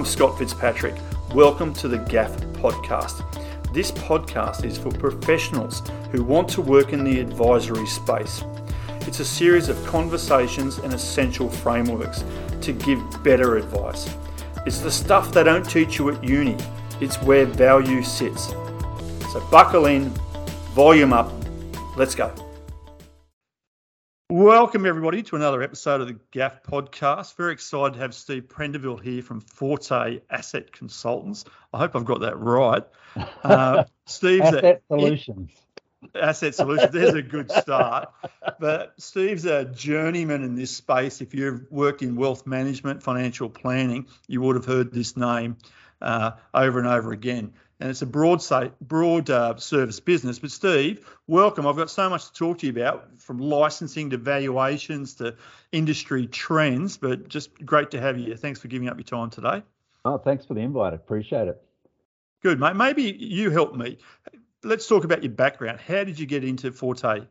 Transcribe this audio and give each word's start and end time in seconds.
I'm 0.00 0.06
Scott 0.06 0.38
Fitzpatrick. 0.38 0.94
Welcome 1.34 1.74
to 1.74 1.86
the 1.86 1.98
GAF 1.98 2.34
podcast. 2.54 3.22
This 3.74 3.92
podcast 3.92 4.64
is 4.64 4.78
for 4.78 4.90
professionals 4.90 5.82
who 6.10 6.24
want 6.24 6.48
to 6.52 6.62
work 6.62 6.94
in 6.94 7.04
the 7.04 7.20
advisory 7.20 7.86
space. 7.86 8.42
It's 9.02 9.20
a 9.20 9.26
series 9.26 9.68
of 9.68 9.76
conversations 9.84 10.78
and 10.78 10.94
essential 10.94 11.50
frameworks 11.50 12.24
to 12.62 12.72
give 12.72 13.22
better 13.22 13.58
advice. 13.58 14.08
It's 14.64 14.78
the 14.78 14.90
stuff 14.90 15.32
they 15.32 15.44
don't 15.44 15.68
teach 15.68 15.98
you 15.98 16.08
at 16.08 16.24
uni, 16.24 16.56
it's 17.02 17.20
where 17.20 17.44
value 17.44 18.02
sits. 18.02 18.46
So 19.32 19.46
buckle 19.50 19.84
in, 19.84 20.08
volume 20.72 21.12
up, 21.12 21.30
let's 21.98 22.14
go. 22.14 22.32
Welcome, 24.40 24.86
everybody, 24.86 25.22
to 25.24 25.36
another 25.36 25.60
episode 25.60 26.00
of 26.00 26.06
the 26.06 26.16
GAF 26.32 26.62
podcast. 26.62 27.36
Very 27.36 27.52
excited 27.52 27.92
to 27.92 28.00
have 28.00 28.14
Steve 28.14 28.44
Prendeville 28.44 28.98
here 28.98 29.20
from 29.20 29.42
Forte 29.42 30.20
Asset 30.30 30.72
Consultants. 30.72 31.44
I 31.74 31.78
hope 31.78 31.94
I've 31.94 32.06
got 32.06 32.20
that 32.22 32.38
right. 32.38 32.82
Uh, 33.44 33.84
Steve's 34.06 34.46
Asset 34.46 34.64
a, 34.64 34.80
Solutions. 34.94 35.50
Asset 36.14 36.54
Solutions, 36.54 36.90
there's 36.90 37.12
a 37.12 37.20
good 37.20 37.52
start. 37.52 38.08
But 38.58 38.94
Steve's 38.96 39.44
a 39.44 39.66
journeyman 39.66 40.42
in 40.42 40.54
this 40.54 40.74
space. 40.74 41.20
If 41.20 41.34
you've 41.34 41.70
worked 41.70 42.00
in 42.00 42.16
wealth 42.16 42.46
management, 42.46 43.02
financial 43.02 43.50
planning, 43.50 44.06
you 44.26 44.40
would 44.40 44.56
have 44.56 44.64
heard 44.64 44.90
this 44.90 45.18
name 45.18 45.58
uh, 46.00 46.30
over 46.54 46.78
and 46.78 46.88
over 46.88 47.12
again 47.12 47.52
and 47.80 47.88
it's 47.88 48.02
a 48.02 48.06
broad 48.06 48.42
broad 48.82 49.30
uh, 49.30 49.56
service 49.56 49.98
business. 50.00 50.38
But 50.38 50.50
Steve, 50.50 51.06
welcome. 51.26 51.66
I've 51.66 51.76
got 51.76 51.90
so 51.90 52.10
much 52.10 52.26
to 52.26 52.32
talk 52.34 52.58
to 52.58 52.66
you 52.66 52.72
about, 52.72 53.18
from 53.18 53.38
licensing 53.38 54.10
to 54.10 54.18
valuations 54.18 55.14
to 55.14 55.34
industry 55.72 56.26
trends. 56.26 56.98
But 56.98 57.28
just 57.28 57.54
great 57.64 57.90
to 57.92 58.00
have 58.00 58.18
you. 58.18 58.36
Thanks 58.36 58.60
for 58.60 58.68
giving 58.68 58.88
up 58.88 58.98
your 58.98 59.04
time 59.04 59.30
today. 59.30 59.62
Oh, 60.04 60.18
thanks 60.18 60.44
for 60.44 60.54
the 60.54 60.60
invite. 60.60 60.92
I 60.92 60.96
appreciate 60.96 61.48
it. 61.48 61.60
Good, 62.42 62.60
mate. 62.60 62.76
Maybe 62.76 63.02
you 63.02 63.50
help 63.50 63.74
me. 63.74 63.98
Let's 64.62 64.86
talk 64.86 65.04
about 65.04 65.22
your 65.22 65.32
background. 65.32 65.80
How 65.80 66.04
did 66.04 66.18
you 66.18 66.26
get 66.26 66.44
into 66.44 66.72
Forte? 66.72 67.26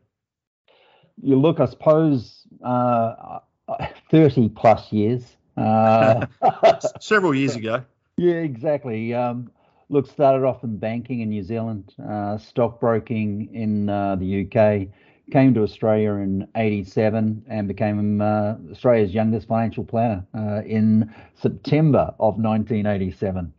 You 1.22 1.36
look, 1.36 1.60
I 1.60 1.66
suppose, 1.66 2.46
uh, 2.62 3.38
30 4.10 4.48
plus 4.50 4.92
years. 4.92 5.36
Uh, 5.56 6.26
Several 7.00 7.34
years 7.34 7.54
ago. 7.54 7.84
Yeah, 8.16 8.34
exactly. 8.34 9.14
Um, 9.14 9.50
look, 9.90 10.06
started 10.06 10.46
off 10.46 10.64
in 10.64 10.78
banking 10.78 11.20
in 11.20 11.28
New 11.28 11.42
Zealand, 11.42 11.92
uh, 12.08 12.38
stockbroking 12.38 13.50
in 13.52 13.88
uh, 13.88 14.16
the 14.16 14.46
UK, 14.46 14.88
came 15.30 15.52
to 15.54 15.62
Australia 15.62 16.12
in 16.12 16.46
87 16.56 17.44
and 17.48 17.68
became 17.68 18.20
uh, 18.20 18.54
Australia's 18.70 19.12
youngest 19.12 19.48
financial 19.48 19.84
planner 19.84 20.24
uh, 20.34 20.62
in 20.64 21.12
September 21.34 22.14
of 22.18 22.36
1987. 22.36 23.52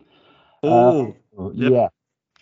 Oh, 0.64 1.16
yep. 1.54 1.72
yeah. 1.72 1.88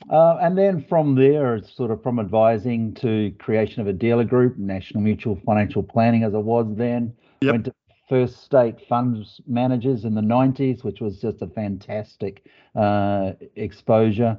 Uh, 0.10 0.38
and 0.42 0.58
then 0.58 0.86
from 0.88 1.16
there, 1.16 1.62
sort 1.62 1.92
of 1.92 2.02
from 2.02 2.20
advising 2.20 2.94
to 2.95 3.34
creation 3.40 3.82
of 3.82 3.88
a 3.88 3.94
dealer 3.94 4.23
group, 4.23 4.58
National 4.58 5.04
Mutual 5.04 5.40
Financial 5.45 5.84
Planning 5.84 6.23
as 6.23 6.34
I 6.34 6.38
was 6.38 6.66
then, 6.70 7.14
yep. 7.42 7.52
went 7.52 7.66
to 7.66 7.73
first 8.10 8.44
state 8.44 8.82
funds 8.90 9.40
managers 9.48 10.04
in 10.04 10.16
the 10.16 10.22
90s, 10.22 10.84
which 10.84 11.00
was 11.00 11.22
just 11.22 11.42
a 11.42 11.48
fantastic 11.48 12.44
uh, 12.76 13.34
exposure. 13.56 14.38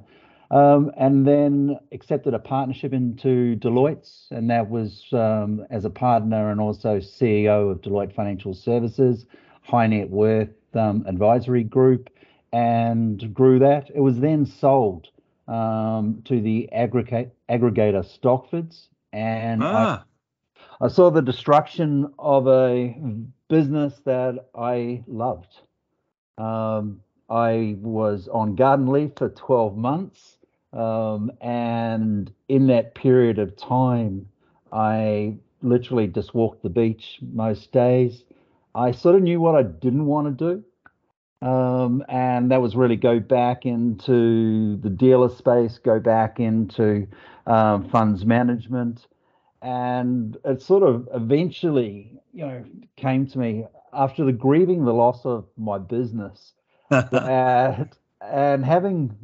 Um, 0.50 0.90
and 0.96 1.24
then 1.24 1.78
accepted 1.92 2.34
a 2.34 2.40
partnership 2.40 2.92
into 2.92 3.54
Deloitte's, 3.56 4.26
and 4.32 4.50
that 4.50 4.68
was 4.68 5.06
um, 5.12 5.64
as 5.70 5.84
a 5.84 5.90
partner 5.90 6.50
and 6.50 6.60
also 6.60 6.98
CEO 6.98 7.70
of 7.70 7.80
Deloitte 7.82 8.12
Financial 8.12 8.52
Services, 8.52 9.26
high 9.62 9.86
net 9.86 10.10
worth 10.10 10.48
um, 10.74 11.04
advisory 11.06 11.62
group, 11.62 12.10
and 12.52 13.32
grew 13.32 13.60
that. 13.60 13.90
It 13.94 14.00
was 14.00 14.18
then 14.18 14.44
sold 14.44 15.10
um, 15.46 16.20
to 16.24 16.40
the 16.40 16.72
aggregate, 16.72 17.32
aggregator 17.48 18.04
Stockfords, 18.04 18.88
and 19.12 19.62
ah. 19.62 20.02
I, 20.80 20.88
saw 20.88 21.10
the 21.10 21.22
destruction 21.22 22.12
of 22.18 22.46
a 22.48 22.96
business 23.48 24.00
that 24.04 24.46
I 24.54 25.04
loved. 25.06 25.60
Um, 26.38 27.00
I 27.28 27.76
was 27.80 28.28
on 28.28 28.54
garden 28.56 28.88
leave 28.88 29.12
for 29.16 29.28
12 29.28 29.76
months. 29.76 30.36
Um, 30.72 31.32
and 31.40 32.32
in 32.48 32.68
that 32.68 32.94
period 32.94 33.38
of 33.38 33.56
time, 33.56 34.28
I 34.72 35.36
literally 35.62 36.06
just 36.06 36.34
walked 36.34 36.62
the 36.62 36.68
beach 36.70 37.18
most 37.20 37.72
days. 37.72 38.24
I 38.74 38.92
sort 38.92 39.16
of 39.16 39.22
knew 39.22 39.40
what 39.40 39.56
I 39.56 39.62
didn't 39.62 40.06
want 40.06 40.38
to 40.38 40.54
do. 40.54 40.64
Um, 41.46 42.04
and 42.08 42.50
that 42.50 42.60
was 42.60 42.76
really 42.76 42.96
go 42.96 43.18
back 43.18 43.64
into 43.64 44.76
the 44.76 44.90
dealer 44.90 45.30
space, 45.30 45.78
go 45.78 45.98
back 45.98 46.38
into 46.38 47.06
um, 47.46 47.88
funds 47.88 48.24
management. 48.24 49.06
And 49.62 50.36
it 50.44 50.62
sort 50.62 50.82
of 50.82 51.08
eventually 51.12 52.20
you 52.32 52.46
know, 52.46 52.64
came 52.96 53.26
to 53.26 53.38
me 53.38 53.66
after 53.92 54.24
the 54.24 54.32
grieving 54.32 54.84
the 54.84 54.94
loss 54.94 55.24
of 55.26 55.46
my 55.56 55.78
business 55.78 56.52
and, 56.90 57.88
and 58.20 58.64
having 58.64 59.14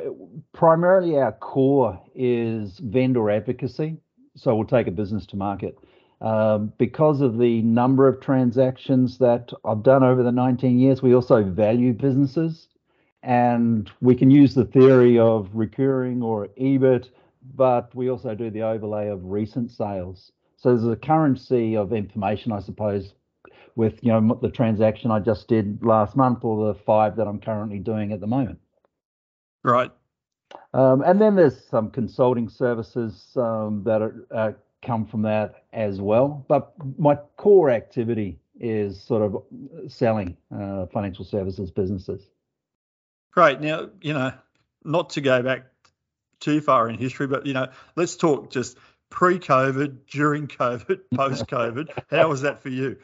primarily 0.52 1.16
our 1.16 1.32
core 1.32 2.00
is 2.14 2.78
vendor 2.78 3.31
advocacy. 3.31 3.98
So 4.36 4.54
we'll 4.54 4.66
take 4.66 4.86
a 4.86 4.92
business 4.92 5.26
to 5.26 5.36
market. 5.36 5.78
Um, 6.20 6.72
because 6.78 7.20
of 7.20 7.38
the 7.38 7.62
number 7.62 8.06
of 8.06 8.20
transactions 8.20 9.19
that 9.19 9.52
I've 9.64 9.82
done 9.82 10.02
over 10.02 10.22
the 10.22 10.32
19 10.32 10.78
years, 10.78 11.02
we 11.02 11.14
also 11.14 11.42
value 11.42 11.92
businesses. 11.92 12.69
And 13.22 13.91
we 14.00 14.14
can 14.14 14.31
use 14.31 14.54
the 14.54 14.64
theory 14.64 15.19
of 15.19 15.50
recurring 15.52 16.22
or 16.22 16.48
EBIT 16.60 17.10
but 17.54 17.94
we 17.94 18.10
also 18.10 18.34
do 18.34 18.50
the 18.50 18.62
overlay 18.62 19.08
of 19.08 19.25
recent 19.25 19.70
sales. 19.70 20.32
So 20.56 20.70
there's 20.70 20.86
a 20.86 20.97
currency 20.97 21.76
of 21.76 21.93
information, 21.93 22.52
I 22.52 22.61
suppose, 22.61 23.14
with 23.75 24.02
you 24.02 24.12
know 24.12 24.38
the 24.40 24.50
transaction 24.50 25.11
I 25.11 25.19
just 25.19 25.49
did 25.49 25.84
last 25.84 26.17
month 26.17 26.44
or 26.44 26.72
the 26.72 26.78
five 26.81 27.17
that 27.17 27.26
I'm 27.26 27.40
currently 27.40 27.78
doing 27.78 28.12
at 28.12 28.20
the 28.20 28.26
moment. 28.26 28.58
Right. 29.62 29.90
Um, 30.75 31.02
and 31.02 31.20
then 31.20 31.34
there's 31.34 31.64
some 31.64 31.90
consulting 31.90 32.49
services 32.49 33.32
um, 33.37 33.82
that 33.84 34.02
are, 34.02 34.26
uh, 34.31 34.52
come 34.82 35.06
from 35.06 35.22
that 35.22 35.64
as 35.72 36.00
well. 36.00 36.44
But 36.49 36.72
my 36.99 37.17
core 37.37 37.70
activity 37.70 38.38
is 38.61 39.00
sort 39.02 39.22
of 39.22 39.43
selling 39.90 40.37
uh, 40.55 40.87
financial 40.87 41.25
services 41.25 41.70
businesses. 41.70 42.28
Great. 43.32 43.61
Now, 43.61 43.88
you 44.00 44.12
know, 44.12 44.32
not 44.84 45.11
to 45.11 45.20
go 45.20 45.43
back 45.43 45.71
too 46.43 46.61
far 46.61 46.89
in 46.89 46.99
history, 46.99 47.27
but 47.27 47.47
you 47.47 47.55
know, 47.55 47.69
let's 47.97 48.17
talk 48.17 48.50
just 48.50 48.77
pre-COVID, 49.11 49.99
during 50.11 50.49
COVID, 50.49 51.00
post-COVID. 51.15 51.91
How 52.11 52.29
was 52.29 52.43
that 52.43 52.62
for 52.62 52.69
you? 52.69 52.97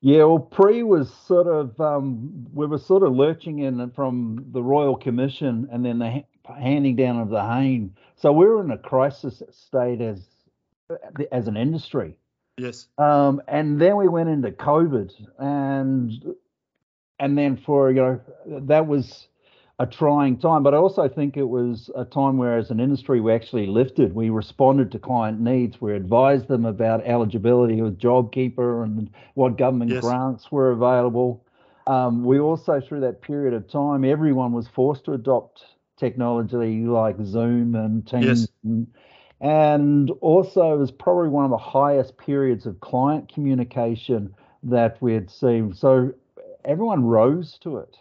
Yeah, 0.00 0.24
well, 0.24 0.38
pre 0.38 0.82
was 0.82 1.12
sort 1.26 1.46
of 1.46 1.80
um, 1.80 2.46
we 2.52 2.66
were 2.66 2.78
sort 2.78 3.02
of 3.02 3.14
lurching 3.14 3.60
in 3.60 3.90
from 3.92 4.44
the 4.52 4.62
Royal 4.62 4.96
Commission 4.96 5.68
and 5.72 5.84
then 5.84 5.98
the 5.98 6.24
handing 6.44 6.94
down 6.94 7.18
of 7.20 7.30
the 7.30 7.42
Hayne. 7.42 7.96
So 8.16 8.30
we 8.30 8.44
were 8.44 8.62
in 8.62 8.70
a 8.70 8.78
crisis 8.78 9.42
state 9.50 10.02
as 10.02 10.20
as 11.32 11.48
an 11.48 11.56
industry. 11.56 12.18
Yes. 12.58 12.86
Um, 12.98 13.40
and 13.48 13.80
then 13.80 13.96
we 13.96 14.06
went 14.08 14.28
into 14.28 14.50
COVID, 14.50 15.10
and 15.38 16.34
and 17.18 17.38
then 17.38 17.56
for 17.56 17.90
you 17.90 17.96
know 17.96 18.20
that 18.46 18.86
was 18.86 19.28
a 19.80 19.86
trying 19.86 20.38
time, 20.38 20.62
but 20.62 20.72
I 20.72 20.76
also 20.76 21.08
think 21.08 21.36
it 21.36 21.48
was 21.48 21.90
a 21.96 22.04
time 22.04 22.36
where, 22.36 22.56
as 22.56 22.70
an 22.70 22.78
industry, 22.78 23.20
we 23.20 23.32
actually 23.32 23.66
lifted. 23.66 24.14
We 24.14 24.30
responded 24.30 24.92
to 24.92 25.00
client 25.00 25.40
needs. 25.40 25.80
We 25.80 25.94
advised 25.94 26.46
them 26.46 26.64
about 26.64 27.04
eligibility 27.04 27.82
with 27.82 27.98
JobKeeper 27.98 28.84
and 28.84 29.10
what 29.34 29.58
government 29.58 29.90
yes. 29.90 30.04
grants 30.04 30.52
were 30.52 30.70
available. 30.70 31.44
Um, 31.88 32.24
we 32.24 32.38
also, 32.38 32.80
through 32.80 33.00
that 33.00 33.20
period 33.20 33.52
of 33.52 33.68
time, 33.68 34.04
everyone 34.04 34.52
was 34.52 34.68
forced 34.68 35.06
to 35.06 35.12
adopt 35.12 35.64
technology 35.96 36.86
like 36.86 37.16
Zoom 37.24 37.74
and 37.74 38.06
Teams. 38.06 38.24
Yes. 38.24 38.48
And, 38.62 38.86
and 39.40 40.10
also, 40.20 40.72
it 40.72 40.78
was 40.78 40.92
probably 40.92 41.28
one 41.28 41.44
of 41.44 41.50
the 41.50 41.58
highest 41.58 42.16
periods 42.16 42.64
of 42.64 42.78
client 42.78 43.32
communication 43.32 44.34
that 44.62 45.02
we 45.02 45.14
had 45.14 45.30
seen. 45.30 45.74
So 45.74 46.14
everyone 46.64 47.04
rose 47.04 47.58
to 47.62 47.78
it. 47.78 47.96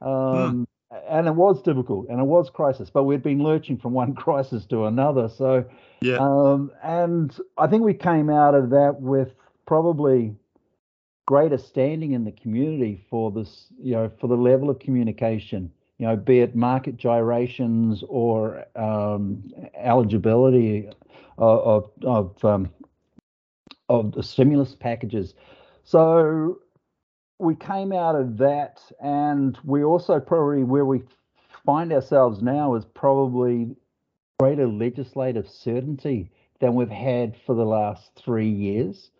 Um, 0.00 0.08
mm 0.10 0.66
and 1.08 1.26
it 1.26 1.34
was 1.34 1.62
difficult 1.62 2.08
and 2.08 2.20
it 2.20 2.24
was 2.24 2.50
crisis, 2.50 2.90
but 2.90 3.04
we'd 3.04 3.22
been 3.22 3.42
lurching 3.42 3.78
from 3.78 3.92
one 3.92 4.14
crisis 4.26 4.66
to 4.66 4.86
another. 4.86 5.28
So, 5.28 5.64
yeah. 6.00 6.16
Um, 6.18 6.70
and 6.82 7.36
I 7.58 7.66
think 7.66 7.82
we 7.82 7.94
came 7.94 8.30
out 8.30 8.54
of 8.54 8.70
that 8.70 9.00
with 9.00 9.32
probably 9.66 10.34
greater 11.26 11.58
standing 11.58 12.12
in 12.12 12.24
the 12.24 12.32
community 12.32 13.04
for 13.08 13.30
this, 13.30 13.66
you 13.78 13.92
know, 13.92 14.10
for 14.20 14.26
the 14.26 14.36
level 14.36 14.68
of 14.68 14.80
communication, 14.80 15.70
you 15.98 16.06
know, 16.06 16.16
be 16.16 16.40
it 16.40 16.56
market 16.56 16.96
gyrations 16.96 18.02
or 18.08 18.64
um, 18.74 19.52
eligibility 19.76 20.88
of 21.38 21.90
of 22.04 22.04
of, 22.04 22.44
um, 22.44 22.70
of 23.88 24.12
the 24.12 24.22
stimulus 24.22 24.74
packages. 24.74 25.34
So 25.84 26.58
we 27.40 27.54
came 27.54 27.92
out 27.92 28.14
of 28.14 28.36
that, 28.38 28.80
and 29.02 29.58
we 29.64 29.82
also 29.82 30.20
probably 30.20 30.62
where 30.62 30.84
we 30.84 31.02
find 31.64 31.92
ourselves 31.92 32.42
now 32.42 32.74
is 32.74 32.84
probably 32.84 33.74
greater 34.38 34.66
legislative 34.66 35.48
certainty 35.48 36.30
than 36.60 36.74
we've 36.74 36.90
had 36.90 37.34
for 37.46 37.54
the 37.54 37.64
last 37.64 38.10
three 38.16 38.48
years. 38.48 39.10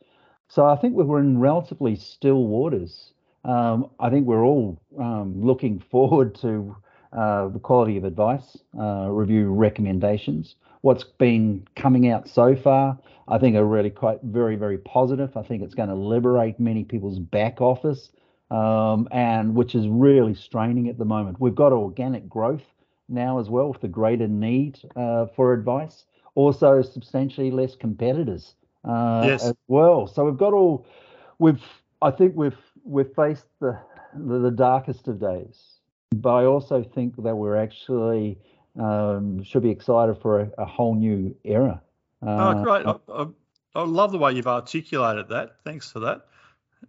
So 0.48 0.66
I 0.66 0.76
think 0.76 0.94
we're 0.94 1.20
in 1.20 1.38
relatively 1.38 1.96
still 1.96 2.44
waters. 2.44 3.12
Um, 3.44 3.90
I 3.98 4.10
think 4.10 4.26
we're 4.26 4.44
all 4.44 4.80
um, 4.98 5.42
looking 5.42 5.82
forward 5.90 6.34
to 6.36 6.76
uh, 7.12 7.48
the 7.48 7.58
quality 7.58 7.96
of 7.96 8.04
advice 8.04 8.58
uh, 8.78 9.08
review 9.08 9.50
recommendations. 9.50 10.56
What's 10.82 11.04
been 11.04 11.66
coming 11.76 12.10
out 12.10 12.28
so 12.28 12.56
far, 12.56 12.98
I 13.28 13.38
think, 13.38 13.56
are 13.56 13.64
really 13.64 13.90
quite 13.90 14.20
very, 14.22 14.56
very 14.56 14.78
positive. 14.78 15.36
I 15.36 15.42
think 15.42 15.62
it's 15.62 15.74
going 15.74 15.88
to 15.88 15.94
liberate 15.94 16.58
many 16.58 16.84
people's 16.84 17.18
back 17.18 17.60
office, 17.60 18.10
um, 18.50 19.08
and 19.10 19.54
which 19.54 19.74
is 19.74 19.86
really 19.88 20.34
straining 20.34 20.88
at 20.88 20.98
the 20.98 21.04
moment. 21.04 21.40
We've 21.40 21.54
got 21.54 21.72
organic 21.72 22.28
growth 22.28 22.64
now 23.08 23.38
as 23.38 23.50
well, 23.50 23.68
with 23.72 23.80
the 23.80 23.88
greater 23.88 24.28
need 24.28 24.78
uh, 24.96 25.26
for 25.36 25.52
advice. 25.52 26.04
Also, 26.34 26.80
substantially 26.80 27.50
less 27.50 27.74
competitors 27.74 28.54
uh, 28.84 29.24
yes. 29.26 29.44
as 29.44 29.54
well. 29.68 30.06
So 30.06 30.24
we've 30.24 30.38
got 30.38 30.52
all. 30.52 30.86
We've. 31.38 31.62
I 32.02 32.10
think 32.10 32.34
we've 32.34 32.56
we've 32.84 33.12
faced 33.14 33.46
the 33.60 33.78
the, 34.14 34.38
the 34.38 34.50
darkest 34.50 35.08
of 35.08 35.20
days 35.20 35.80
but 36.14 36.34
I 36.34 36.44
also 36.44 36.82
think 36.82 37.22
that 37.22 37.36
we're 37.36 37.56
actually 37.56 38.38
um, 38.78 39.42
should 39.42 39.62
be 39.62 39.70
excited 39.70 40.18
for 40.18 40.40
a, 40.40 40.50
a 40.58 40.64
whole 40.64 40.94
new 40.94 41.34
era. 41.44 41.82
Uh, 42.24 42.54
oh, 42.56 42.62
great! 42.62 42.86
I, 42.86 42.94
I, 43.12 43.26
I, 43.74 43.84
love 43.84 44.12
the 44.12 44.18
way 44.18 44.32
you've 44.32 44.46
articulated 44.46 45.28
that. 45.30 45.56
Thanks 45.64 45.90
for 45.90 46.00
that. 46.00 46.26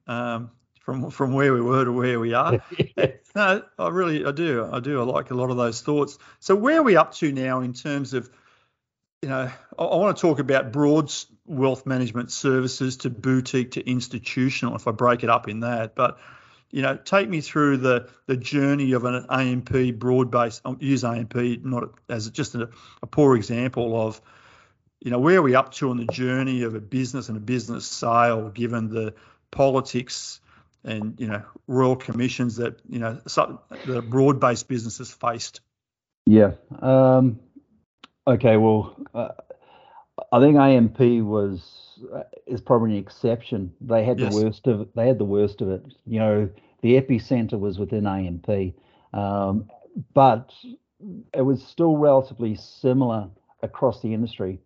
Um, 0.07 0.51
from 0.81 1.09
from 1.09 1.33
where 1.33 1.53
we 1.53 1.61
were 1.61 1.85
to 1.85 1.91
where 1.91 2.19
we 2.19 2.33
are. 2.33 2.61
no, 3.35 3.63
I 3.79 3.89
really 3.89 4.25
I 4.25 4.31
do 4.31 4.67
I 4.71 4.79
do 4.79 4.99
I 4.99 5.03
like 5.03 5.31
a 5.31 5.35
lot 5.35 5.49
of 5.49 5.57
those 5.57 5.81
thoughts. 5.81 6.17
So 6.39 6.55
where 6.55 6.79
are 6.79 6.83
we 6.83 6.97
up 6.97 7.13
to 7.15 7.31
now 7.31 7.61
in 7.61 7.73
terms 7.73 8.13
of 8.13 8.29
you 9.21 9.29
know 9.29 9.49
I, 9.79 9.83
I 9.83 9.95
want 9.95 10.17
to 10.17 10.21
talk 10.21 10.39
about 10.39 10.71
broad 10.71 11.11
wealth 11.45 11.85
management 11.85 12.31
services 12.31 12.97
to 12.97 13.09
boutique 13.09 13.71
to 13.71 13.89
institutional 13.89 14.75
if 14.75 14.87
I 14.87 14.91
break 14.91 15.23
it 15.23 15.29
up 15.29 15.47
in 15.47 15.61
that, 15.61 15.95
but 15.95 16.19
you 16.71 16.81
know, 16.81 16.95
take 16.97 17.27
me 17.29 17.41
through 17.41 17.77
the 17.77 18.09
the 18.25 18.37
journey 18.37 18.93
of 18.93 19.05
an 19.05 19.25
AMP 19.29 19.99
broad 19.99 20.31
base. 20.31 20.61
I'll 20.65 20.77
use 20.79 21.03
AMP 21.03 21.35
not 21.63 21.89
as 22.09 22.29
just 22.29 22.55
a, 22.55 22.69
a, 23.01 23.07
poor 23.07 23.35
example 23.35 23.99
of, 24.07 24.21
you 25.01 25.11
know, 25.11 25.19
where 25.19 25.37
are 25.37 25.41
we 25.41 25.55
up 25.55 25.73
to 25.73 25.89
on 25.89 25.97
the 25.97 26.05
journey 26.05 26.63
of 26.63 26.75
a 26.75 26.79
business 26.79 27.27
and 27.27 27.37
a 27.37 27.41
business 27.41 27.85
sale, 27.85 28.49
given 28.49 28.89
the 28.89 29.13
politics 29.51 30.39
and 30.83 31.19
you 31.19 31.27
know 31.27 31.43
royal 31.67 31.95
commissions 31.95 32.55
that 32.55 32.79
you 32.89 32.99
know 32.99 33.21
the 33.85 34.01
broad 34.01 34.39
based 34.39 34.67
businesses 34.67 35.11
faced. 35.11 35.61
Yeah. 36.25 36.51
Um, 36.79 37.39
okay. 38.25 38.57
Well, 38.57 38.95
uh, 39.13 39.29
I 40.31 40.39
think 40.39 40.57
AMP 40.57 40.99
was 41.25 41.99
is 42.47 42.61
probably 42.61 42.91
an 42.91 42.97
exception. 42.97 43.73
They 43.81 44.03
had 44.03 44.19
yes. 44.19 44.33
the 44.33 44.43
worst 44.43 44.67
of 44.67 44.81
it. 44.81 44.95
They 44.95 45.07
had 45.07 45.19
the 45.19 45.25
worst 45.25 45.61
of 45.61 45.69
it. 45.69 45.85
You 46.05 46.19
know, 46.19 46.49
the 46.81 46.99
epicenter 46.99 47.59
was 47.59 47.77
within 47.79 48.07
AMP, 48.07 48.73
um, 49.13 49.69
but 50.13 50.51
it 51.33 51.41
was 51.41 51.63
still 51.63 51.97
relatively 51.97 52.55
similar 52.55 53.29
across 53.61 54.01
the 54.01 54.13
industry. 54.13 54.59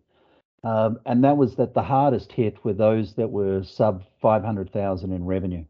Um, 0.64 0.98
and 1.06 1.22
that 1.24 1.36
was 1.36 1.56
that 1.56 1.74
the 1.74 1.82
hardest 1.82 2.32
hit 2.32 2.64
were 2.64 2.72
those 2.72 3.14
that 3.14 3.30
were 3.30 3.62
sub 3.62 4.02
500,000 4.20 5.12
in 5.12 5.24
revenue. 5.24 5.64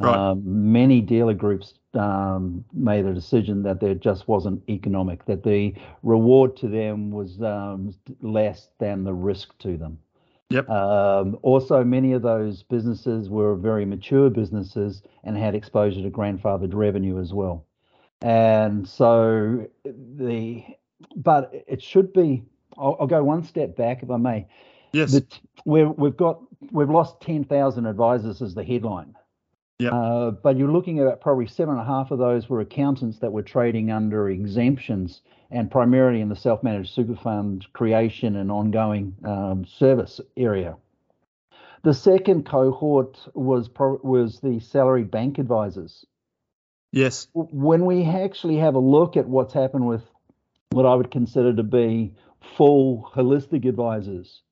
Right. 0.00 0.16
Um, 0.16 0.72
many 0.72 1.02
dealer 1.02 1.34
groups 1.34 1.74
um, 1.92 2.64
made 2.72 3.04
a 3.04 3.12
decision 3.12 3.62
that 3.64 3.80
there 3.80 3.94
just 3.94 4.26
wasn't 4.26 4.66
economic, 4.68 5.26
that 5.26 5.42
the 5.42 5.74
reward 6.02 6.56
to 6.58 6.68
them 6.68 7.10
was 7.10 7.40
um, 7.42 7.94
less 8.22 8.68
than 8.78 9.04
the 9.04 9.12
risk 9.12 9.56
to 9.58 9.76
them. 9.76 9.98
Yep. 10.48 10.68
Um, 10.70 11.38
also, 11.42 11.84
many 11.84 12.12
of 12.14 12.22
those 12.22 12.62
businesses 12.62 13.28
were 13.28 13.54
very 13.54 13.84
mature 13.84 14.30
businesses 14.30 15.02
and 15.22 15.36
had 15.36 15.54
exposure 15.54 16.02
to 16.02 16.10
grandfathered 16.10 16.74
revenue 16.74 17.20
as 17.20 17.32
well. 17.32 17.66
And 18.22 18.88
so 18.88 19.68
the, 19.84 20.64
but 21.14 21.52
it 21.68 21.82
should 21.82 22.12
be. 22.12 22.42
I'll, 22.78 22.96
I'll 23.00 23.06
go 23.06 23.22
one 23.22 23.44
step 23.44 23.76
back 23.76 24.02
if 24.02 24.10
I 24.10 24.16
may. 24.16 24.46
Yes. 24.92 25.12
The, 25.12 25.24
we 25.64 25.84
we've 25.84 26.16
got 26.16 26.40
we've 26.72 26.90
lost 26.90 27.20
ten 27.20 27.44
thousand 27.44 27.86
advisors 27.86 28.42
as 28.42 28.54
the 28.54 28.64
headline. 28.64 29.14
Yeah. 29.80 29.90
Uh, 29.90 30.30
but 30.30 30.58
you're 30.58 30.70
looking 30.70 30.98
at 31.00 31.20
probably 31.22 31.46
seven 31.46 31.74
and 31.74 31.82
a 31.82 31.86
half 31.86 32.10
of 32.10 32.18
those 32.18 32.50
were 32.50 32.60
accountants 32.60 33.20
that 33.20 33.32
were 33.32 33.42
trading 33.42 33.90
under 33.90 34.28
exemptions 34.28 35.22
and 35.50 35.70
primarily 35.70 36.20
in 36.20 36.28
the 36.28 36.36
self-managed 36.36 36.92
super 36.92 37.16
fund 37.16 37.66
creation 37.72 38.36
and 38.36 38.52
ongoing 38.52 39.16
um, 39.24 39.64
service 39.64 40.20
area. 40.36 40.76
The 41.82 41.94
second 41.94 42.44
cohort 42.44 43.18
was 43.34 43.68
pro- 43.68 44.00
was 44.02 44.40
the 44.40 44.60
salaried 44.60 45.10
bank 45.10 45.38
advisors. 45.38 46.04
Yes. 46.92 47.28
When 47.32 47.86
we 47.86 48.04
actually 48.04 48.56
have 48.56 48.74
a 48.74 48.80
look 48.80 49.16
at 49.16 49.26
what's 49.26 49.54
happened 49.54 49.86
with 49.86 50.02
what 50.72 50.84
I 50.84 50.94
would 50.94 51.10
consider 51.10 51.54
to 51.54 51.62
be 51.62 52.16
full 52.58 53.10
holistic 53.14 53.66
advisors, 53.66 54.42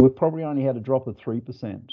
we've 0.00 0.16
probably 0.16 0.42
only 0.42 0.64
had 0.64 0.76
a 0.76 0.80
drop 0.80 1.06
of 1.06 1.18
three 1.18 1.40
percent. 1.40 1.92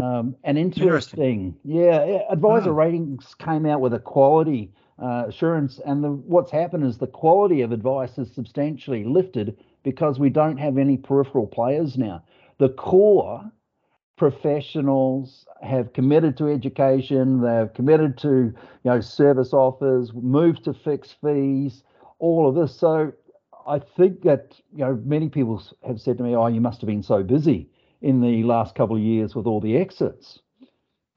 Um, 0.00 0.36
and 0.44 0.56
interesting, 0.56 0.84
interesting. 0.84 1.56
yeah, 1.64 2.20
advisor 2.30 2.72
ratings 2.72 3.34
came 3.34 3.66
out 3.66 3.80
with 3.80 3.92
a 3.92 3.98
quality 3.98 4.70
uh, 5.02 5.24
assurance. 5.26 5.80
And 5.84 6.04
the, 6.04 6.10
what's 6.10 6.52
happened 6.52 6.84
is 6.84 6.98
the 6.98 7.08
quality 7.08 7.62
of 7.62 7.72
advice 7.72 8.16
is 8.16 8.32
substantially 8.32 9.02
lifted 9.02 9.58
because 9.82 10.20
we 10.20 10.30
don't 10.30 10.56
have 10.56 10.78
any 10.78 10.96
peripheral 10.96 11.48
players 11.48 11.98
now. 11.98 12.22
The 12.58 12.68
core 12.68 13.50
professionals 14.16 15.46
have 15.62 15.92
committed 15.92 16.36
to 16.36 16.48
education, 16.48 17.40
they've 17.40 17.72
committed 17.74 18.18
to 18.18 18.28
you 18.28 18.54
know 18.84 19.00
service 19.00 19.52
offers, 19.52 20.12
moved 20.12 20.62
to 20.64 20.74
fixed 20.74 21.16
fees, 21.20 21.82
all 22.20 22.48
of 22.48 22.54
this. 22.54 22.76
So 22.76 23.12
I 23.66 23.80
think 23.80 24.22
that 24.22 24.54
you 24.72 24.84
know 24.84 25.00
many 25.04 25.28
people 25.28 25.60
have 25.84 26.00
said 26.00 26.18
to 26.18 26.24
me, 26.24 26.36
"Oh, 26.36 26.46
you 26.46 26.60
must 26.60 26.80
have 26.82 26.88
been 26.88 27.02
so 27.02 27.24
busy 27.24 27.68
in 28.00 28.20
the 28.20 28.42
last 28.44 28.74
couple 28.74 28.96
of 28.96 29.02
years 29.02 29.34
with 29.34 29.46
all 29.46 29.60
the 29.60 29.76
exits." 29.76 30.40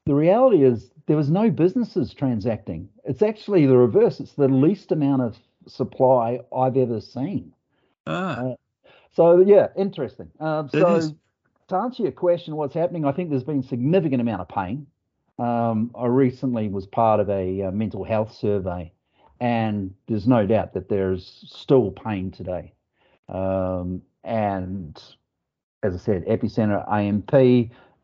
The 0.06 0.16
reality 0.16 0.64
is 0.64 0.92
there 1.06 1.18
was 1.18 1.30
no 1.30 1.50
businesses 1.52 2.14
transacting. 2.14 2.90
It's 3.06 3.22
actually 3.22 3.66
the 3.66 3.78
reverse. 3.78 4.20
It's 4.20 4.34
the 4.34 4.48
least 4.48 4.92
amount 4.92 5.22
of 5.22 5.38
supply 5.68 6.40
I've 6.56 6.78
ever 6.78 7.00
seen. 7.02 7.54
Ah. 8.08 8.40
Uh, 8.40 8.56
so 9.14 9.42
yeah, 9.42 9.68
interesting. 9.76 10.32
Uh, 10.40 10.68
so 10.70 10.96
is. 10.96 11.14
to 11.68 11.76
answer 11.76 12.04
your 12.04 12.12
question, 12.12 12.56
what's 12.56 12.74
happening? 12.74 13.06
I 13.06 13.12
think 13.12 13.30
there's 13.30 13.44
been 13.44 13.62
significant 13.62 14.22
amount 14.22 14.42
of 14.42 14.50
pain. 14.50 14.88
Um, 15.38 15.92
I 15.96 16.06
recently 16.06 16.68
was 16.68 16.86
part 16.86 17.20
of 17.20 17.30
a, 17.30 17.64
uh, 17.64 17.72
mental 17.72 18.04
health 18.04 18.34
survey, 18.34 18.92
and 19.40 19.94
there's 20.08 20.28
no 20.28 20.46
doubt 20.46 20.74
that 20.74 20.88
there's 20.88 21.46
still 21.48 21.92
pain 21.92 22.32
today. 22.32 22.74
Um, 23.28 24.02
and 24.24 25.02
as 25.84 25.96
I 25.96 25.98
said, 25.98 26.26
epicenter 26.26 26.90
AMP. 26.92 27.32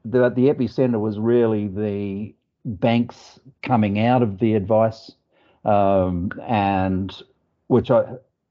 The 0.06 0.30
the 0.30 0.48
epicenter 0.48 1.00
was 1.00 1.20
really 1.20 1.68
the 1.68 2.34
banks 2.66 3.40
coming 3.62 4.00
out 4.00 4.22
of 4.22 4.40
the 4.40 4.56
advice 4.56 5.12
um, 5.68 6.32
and 6.48 7.14
which 7.68 7.92
I 7.92 8.04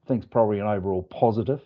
think 0.07 0.23
is 0.23 0.29
probably 0.29 0.59
an 0.59 0.67
overall 0.67 1.03
positive 1.03 1.61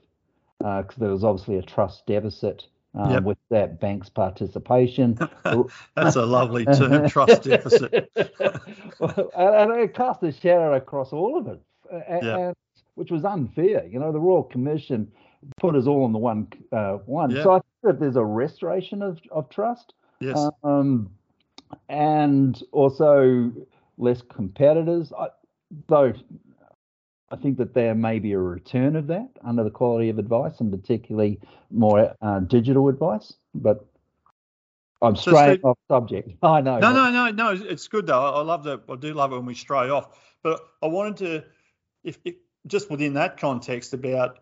because 0.57 0.85
uh, 0.89 0.99
there 0.99 1.09
was 1.11 1.23
obviously 1.23 1.57
a 1.57 1.61
trust 1.61 2.05
deficit 2.07 2.65
um, 2.95 3.11
yep. 3.11 3.23
with 3.23 3.37
that 3.49 3.79
bank's 3.79 4.09
participation. 4.09 5.17
That's 5.95 6.15
a 6.15 6.25
lovely 6.25 6.65
term, 6.65 7.07
trust 7.09 7.43
deficit. 7.43 8.11
and 8.15 9.71
it 9.79 9.93
cast 9.93 10.23
a 10.23 10.31
shadow 10.31 10.73
across 10.75 11.11
all 11.11 11.37
of 11.37 11.47
it, 11.47 11.61
and, 12.07 12.25
yep. 12.25 12.57
which 12.95 13.11
was 13.11 13.25
unfair. 13.25 13.85
You 13.85 13.99
know, 13.99 14.11
the 14.11 14.19
Royal 14.19 14.43
Commission 14.43 15.11
put 15.57 15.75
us 15.75 15.87
all 15.87 16.05
in 16.05 16.11
the 16.11 16.19
one 16.19 16.47
uh, 16.71 16.93
one. 17.05 17.31
Yep. 17.31 17.43
So 17.43 17.51
I 17.51 17.55
think 17.55 17.65
that 17.83 17.99
there's 17.99 18.15
a 18.15 18.23
restoration 18.23 19.01
of, 19.01 19.19
of 19.31 19.49
trust. 19.49 19.93
Yes. 20.19 20.37
Um, 20.63 21.11
and 21.89 22.61
also 22.71 23.51
less 23.97 24.21
competitors. 24.21 25.11
I, 25.17 25.27
though 25.87 26.13
I 27.31 27.37
think 27.37 27.57
that 27.57 27.73
there 27.73 27.95
may 27.95 28.19
be 28.19 28.33
a 28.33 28.39
return 28.39 28.95
of 28.95 29.07
that 29.07 29.29
under 29.43 29.63
the 29.63 29.69
quality 29.69 30.09
of 30.09 30.19
advice 30.19 30.59
and 30.59 30.71
particularly 30.71 31.39
more 31.69 32.13
uh, 32.21 32.39
digital 32.41 32.89
advice. 32.89 33.33
But 33.55 33.85
I'm 35.01 35.15
straying 35.15 35.61
so 35.61 35.69
off 35.69 35.77
subject. 35.89 36.31
I 36.43 36.61
know. 36.61 36.79
No, 36.79 36.91
no, 36.91 37.09
no, 37.09 37.31
no. 37.31 37.53
It's 37.53 37.87
good 37.87 38.07
though. 38.07 38.21
I 38.21 38.41
love 38.41 38.65
that. 38.65 38.81
I 38.89 38.95
do 38.95 39.13
love 39.13 39.31
it 39.31 39.37
when 39.37 39.45
we 39.45 39.55
stray 39.55 39.89
off. 39.89 40.19
But 40.43 40.59
I 40.81 40.87
wanted 40.87 41.17
to, 41.17 41.43
if, 42.03 42.17
if 42.25 42.35
just 42.67 42.91
within 42.91 43.13
that 43.13 43.37
context, 43.37 43.93
about 43.93 44.39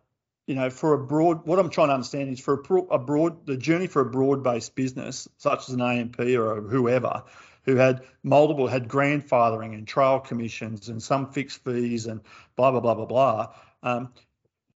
you 0.50 0.56
know, 0.56 0.72
for 0.72 0.94
a 0.94 0.98
broad, 0.98 1.46
what 1.46 1.60
I'm 1.60 1.70
trying 1.70 1.90
to 1.90 1.94
understand 1.94 2.30
is 2.30 2.40
for 2.40 2.56
a, 2.56 2.96
a 2.96 2.98
broad, 2.98 3.46
the 3.46 3.56
journey 3.56 3.86
for 3.86 4.02
a 4.02 4.06
broad-based 4.10 4.74
business 4.74 5.28
such 5.38 5.70
as 5.70 5.76
an 5.76 5.82
AMP 5.82 6.20
or 6.20 6.62
whoever, 6.62 7.22
who 7.66 7.76
had 7.76 8.02
multiple 8.24 8.66
had 8.66 8.88
grandfathering 8.88 9.76
and 9.76 9.88
trial 9.88 10.20
commissions 10.20 10.90
and 10.90 11.04
some 11.04 11.32
fixed 11.32 11.64
fees 11.64 12.08
and 12.08 12.22
blah 12.56 12.72
blah 12.72 12.80
blah 12.80 12.96
blah 12.96 13.06
blah. 13.06 13.54
Um, 13.84 14.12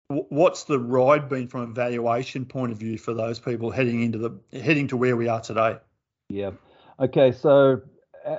what's 0.09 0.65
the 0.65 0.81
ride 0.81 1.29
been 1.29 1.47
from 1.47 1.61
a 1.61 1.67
valuation 1.69 2.47
point 2.47 2.73
of 2.73 2.79
view 2.79 2.99
for 2.99 3.15
those 3.15 3.39
people 3.39 3.71
heading 3.71 4.03
into 4.03 4.19
the 4.19 4.61
heading 4.61 4.89
to 4.89 4.97
where 4.97 5.17
we 5.17 5.29
are 5.29 5.41
today? 5.41 5.79
Yeah. 6.31 6.51
Okay. 6.99 7.31
So 7.31 7.83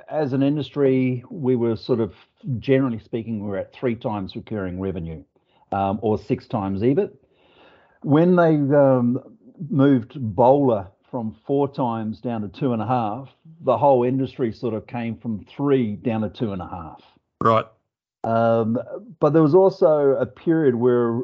as 0.06 0.34
an 0.34 0.42
industry, 0.42 1.24
we 1.30 1.56
were 1.56 1.76
sort 1.76 2.00
of 2.00 2.12
generally 2.58 2.98
speaking, 2.98 3.42
we're 3.42 3.56
at 3.56 3.72
three 3.72 3.94
times 3.94 4.36
recurring 4.36 4.78
revenue, 4.78 5.24
um, 5.72 5.98
or 6.02 6.18
six 6.18 6.46
times 6.46 6.82
EBIT. 6.82 7.12
When 8.02 8.36
they 8.36 8.54
um, 8.76 9.20
moved 9.70 10.14
BOLR 10.14 10.88
from 11.10 11.36
four 11.46 11.72
times 11.72 12.20
down 12.20 12.42
to 12.42 12.48
two 12.48 12.72
and 12.72 12.82
a 12.82 12.86
half, 12.86 13.28
the 13.60 13.76
whole 13.76 14.02
industry 14.02 14.52
sort 14.52 14.74
of 14.74 14.86
came 14.86 15.16
from 15.16 15.44
three 15.44 15.96
down 15.96 16.22
to 16.22 16.30
two 16.30 16.52
and 16.52 16.62
a 16.62 16.68
half. 16.68 17.02
Right. 17.40 17.66
Um, 18.24 18.78
but 19.20 19.32
there 19.32 19.42
was 19.42 19.54
also 19.54 20.12
a 20.12 20.26
period 20.26 20.76
where 20.76 21.20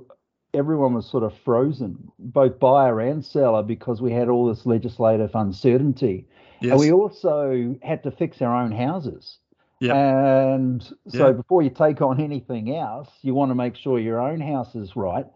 everyone 0.54 0.94
was 0.94 1.08
sort 1.08 1.23
of 1.23 1.32
frozen, 1.44 2.11
both 2.18 2.58
buyer 2.58 3.00
and 3.00 3.25
seller, 3.25 3.62
because 3.62 4.02
we 4.02 4.12
had 4.12 4.28
all 4.28 4.47
this 4.47 4.66
legislative 4.66 5.30
uncertainty. 5.35 6.26
Yes. 6.61 6.73
And 6.73 6.80
we 6.80 6.92
also 6.92 7.76
had 7.82 8.02
to 8.02 8.11
fix 8.11 8.42
our 8.42 8.54
own 8.54 8.73
houses. 8.73 9.38
Yep. 9.80 9.94
And 9.94 10.82
so 11.08 11.28
yep. 11.28 11.37
before 11.37 11.62
you 11.62 11.70
take 11.70 12.02
on 12.02 12.20
anything 12.20 12.75
else, 12.75 13.08
you 13.23 13.32
want 13.32 13.52
to 13.52 13.54
make 13.54 13.76
sure 13.76 13.99
your 13.99 14.20
own 14.20 14.40
house 14.40 14.75
is 14.75 14.97
right 14.97 15.26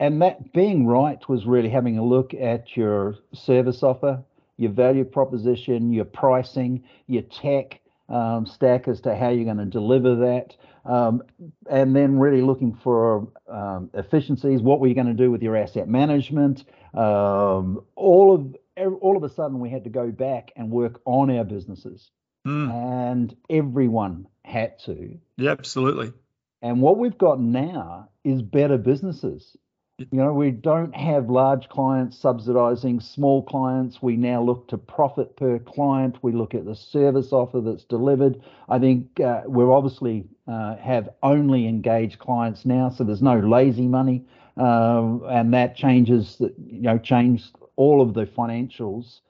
and 0.00 0.22
that 0.22 0.54
being 0.54 0.86
right 0.86 1.28
was 1.28 1.44
really 1.44 1.68
having 1.68 1.98
a 1.98 2.04
look 2.04 2.32
at 2.32 2.74
your 2.74 3.16
service 3.34 3.82
offer, 3.82 4.24
your 4.56 4.72
value 4.72 5.04
proposition, 5.04 5.92
your 5.92 6.06
pricing, 6.06 6.82
your 7.06 7.22
tech 7.22 7.80
um, 8.08 8.46
stack 8.46 8.88
as 8.88 9.02
to 9.02 9.14
how 9.14 9.28
you're 9.28 9.44
going 9.44 9.58
to 9.58 9.66
deliver 9.66 10.16
that, 10.16 10.56
um, 10.90 11.22
and 11.70 11.94
then 11.94 12.18
really 12.18 12.40
looking 12.40 12.74
for 12.82 13.28
um, 13.46 13.90
efficiencies. 13.92 14.62
What 14.62 14.80
were 14.80 14.88
you 14.88 14.94
going 14.94 15.06
to 15.06 15.12
do 15.12 15.30
with 15.30 15.42
your 15.42 15.54
asset 15.54 15.86
management? 15.86 16.64
Um, 16.94 17.84
all 17.94 18.34
of 18.34 18.56
all 19.02 19.18
of 19.18 19.22
a 19.22 19.28
sudden, 19.28 19.60
we 19.60 19.68
had 19.68 19.84
to 19.84 19.90
go 19.90 20.10
back 20.10 20.52
and 20.56 20.70
work 20.70 21.02
on 21.04 21.30
our 21.30 21.44
businesses, 21.44 22.10
mm. 22.46 22.72
and 22.72 23.36
everyone 23.50 24.26
had 24.44 24.78
to. 24.86 25.18
Yeah, 25.36 25.50
absolutely. 25.50 26.14
And 26.62 26.80
what 26.80 26.98
we've 26.98 27.18
got 27.18 27.38
now 27.38 28.08
is 28.24 28.40
better 28.40 28.78
businesses. 28.78 29.56
You 30.00 30.18
know, 30.18 30.32
we 30.32 30.50
don't 30.50 30.94
have 30.96 31.28
large 31.28 31.68
clients 31.68 32.16
subsidizing 32.16 33.00
small 33.00 33.42
clients. 33.42 34.00
We 34.00 34.16
now 34.16 34.42
look 34.42 34.66
to 34.68 34.78
profit 34.78 35.36
per 35.36 35.58
client. 35.58 36.16
We 36.22 36.32
look 36.32 36.54
at 36.54 36.64
the 36.64 36.74
service 36.74 37.32
offer 37.34 37.60
that's 37.60 37.84
delivered. 37.84 38.40
I 38.70 38.78
think 38.78 39.20
uh, 39.20 39.42
we're 39.44 39.70
obviously 39.70 40.24
uh, 40.48 40.76
have 40.76 41.10
only 41.22 41.68
engaged 41.68 42.18
clients 42.18 42.64
now, 42.64 42.88
so 42.88 43.04
there's 43.04 43.20
no 43.20 43.40
lazy 43.40 43.86
money, 43.86 44.24
uh, 44.56 45.18
and 45.28 45.52
that 45.52 45.76
changes. 45.76 46.36
The, 46.36 46.54
you 46.66 46.80
know, 46.80 46.96
changed 46.96 47.54
all 47.76 48.00
of 48.00 48.14
the 48.14 48.24
financials 48.24 49.20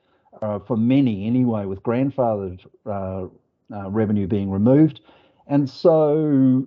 uh, 0.40 0.60
for 0.60 0.76
many 0.76 1.26
anyway, 1.26 1.64
with 1.64 1.82
grandfathered 1.82 2.64
uh, 2.86 3.26
uh, 3.74 3.90
revenue 3.90 4.28
being 4.28 4.52
removed, 4.52 5.00
and 5.48 5.68
so 5.68 6.64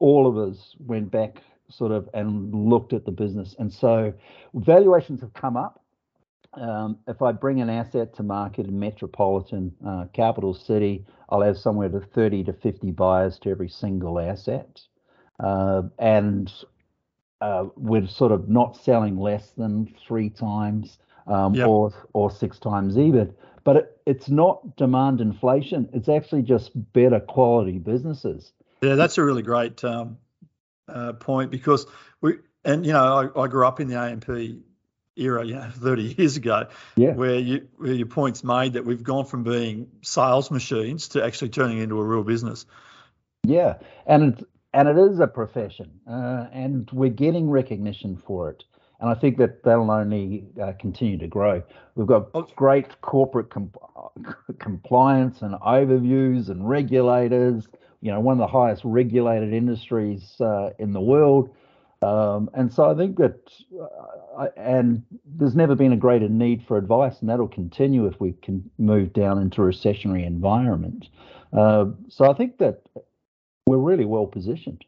all 0.00 0.26
of 0.26 0.36
us 0.36 0.74
went 0.80 1.12
back 1.12 1.42
sort 1.70 1.92
of 1.92 2.08
and 2.14 2.54
looked 2.54 2.92
at 2.92 3.04
the 3.04 3.10
business. 3.10 3.54
And 3.58 3.72
so 3.72 4.12
valuations 4.54 5.20
have 5.20 5.32
come 5.34 5.56
up. 5.56 5.82
Um, 6.54 6.98
if 7.06 7.20
I 7.20 7.32
bring 7.32 7.60
an 7.60 7.68
asset 7.68 8.14
to 8.16 8.22
market 8.22 8.66
in 8.66 8.78
metropolitan 8.78 9.74
uh, 9.86 10.06
capital 10.12 10.54
city, 10.54 11.04
I'll 11.28 11.42
have 11.42 11.58
somewhere 11.58 11.88
to 11.88 12.00
30 12.00 12.44
to 12.44 12.52
50 12.52 12.92
buyers 12.92 13.38
to 13.40 13.50
every 13.50 13.68
single 13.68 14.18
asset. 14.18 14.80
Uh, 15.38 15.82
and 15.98 16.52
uh, 17.40 17.66
we're 17.76 18.06
sort 18.06 18.32
of 18.32 18.48
not 18.48 18.76
selling 18.76 19.18
less 19.18 19.50
than 19.50 19.94
three 20.06 20.30
times 20.30 20.98
um, 21.26 21.54
yep. 21.54 21.66
or 21.66 21.92
or 22.12 22.30
six 22.30 22.58
times 22.58 22.96
EBIT. 22.96 23.34
But 23.64 23.76
it, 23.76 24.00
it's 24.06 24.28
not 24.28 24.76
demand 24.76 25.20
inflation. 25.20 25.88
It's 25.92 26.08
actually 26.08 26.42
just 26.42 26.70
better 26.92 27.20
quality 27.20 27.78
businesses. 27.78 28.52
Yeah, 28.80 28.94
that's 28.94 29.18
a 29.18 29.24
really 29.24 29.42
great 29.42 29.82
um, 29.84 30.16
uh, 30.88 31.12
point 31.14 31.50
because 31.50 31.86
we 32.20 32.34
and 32.64 32.86
you 32.86 32.92
know 32.92 33.30
I, 33.34 33.42
I, 33.42 33.46
grew 33.48 33.66
up 33.66 33.80
in 33.80 33.88
the 33.88 33.98
AMP 33.98 34.62
era, 35.16 35.44
you 35.44 35.54
know, 35.54 35.68
30 35.74 36.14
years 36.18 36.36
ago, 36.36 36.68
yeah. 36.96 37.12
where 37.12 37.38
you 37.38 37.66
where 37.76 37.92
your 37.92 38.06
points 38.06 38.44
made 38.44 38.74
that 38.74 38.84
we've 38.84 39.02
gone 39.02 39.24
from 39.24 39.42
being 39.42 39.88
sales 40.02 40.50
machines 40.50 41.08
to 41.08 41.24
actually 41.24 41.48
turning 41.48 41.78
into 41.78 41.98
a 41.98 42.04
real 42.04 42.22
business. 42.22 42.66
Yeah, 43.44 43.78
and 44.06 44.34
it's 44.34 44.44
and 44.72 44.88
it 44.88 44.98
is 44.98 45.20
a 45.20 45.26
profession, 45.26 45.90
uh, 46.08 46.46
and 46.52 46.88
we're 46.92 47.10
getting 47.10 47.48
recognition 47.48 48.16
for 48.16 48.50
it. 48.50 48.64
And 48.98 49.10
I 49.10 49.14
think 49.14 49.36
that 49.38 49.62
that'll 49.62 49.90
only 49.90 50.46
uh, 50.60 50.72
continue 50.78 51.18
to 51.18 51.26
grow. 51.26 51.62
We've 51.96 52.06
got 52.06 52.28
oh. 52.34 52.48
great 52.56 53.00
corporate 53.02 53.50
compliance 54.58 55.42
and 55.42 55.54
overviews 55.56 56.48
and 56.48 56.68
regulators 56.68 57.68
you 58.00 58.10
know, 58.12 58.20
one 58.20 58.32
of 58.32 58.38
the 58.38 58.46
highest 58.46 58.82
regulated 58.84 59.52
industries 59.52 60.40
uh, 60.40 60.70
in 60.78 60.92
the 60.92 61.00
world. 61.00 61.54
Um, 62.02 62.50
and 62.54 62.72
so 62.72 62.90
I 62.90 62.94
think 62.94 63.16
that, 63.16 63.40
uh, 64.38 64.48
and 64.56 65.02
there's 65.24 65.56
never 65.56 65.74
been 65.74 65.92
a 65.92 65.96
greater 65.96 66.28
need 66.28 66.64
for 66.66 66.76
advice, 66.76 67.20
and 67.20 67.28
that'll 67.28 67.48
continue 67.48 68.06
if 68.06 68.20
we 68.20 68.32
can 68.42 68.70
move 68.78 69.12
down 69.12 69.40
into 69.40 69.62
a 69.62 69.66
recessionary 69.66 70.26
environment. 70.26 71.08
Uh, 71.52 71.86
so 72.08 72.30
I 72.30 72.34
think 72.34 72.58
that 72.58 72.82
we're 73.66 73.78
really 73.78 74.04
well 74.04 74.26
positioned. 74.26 74.84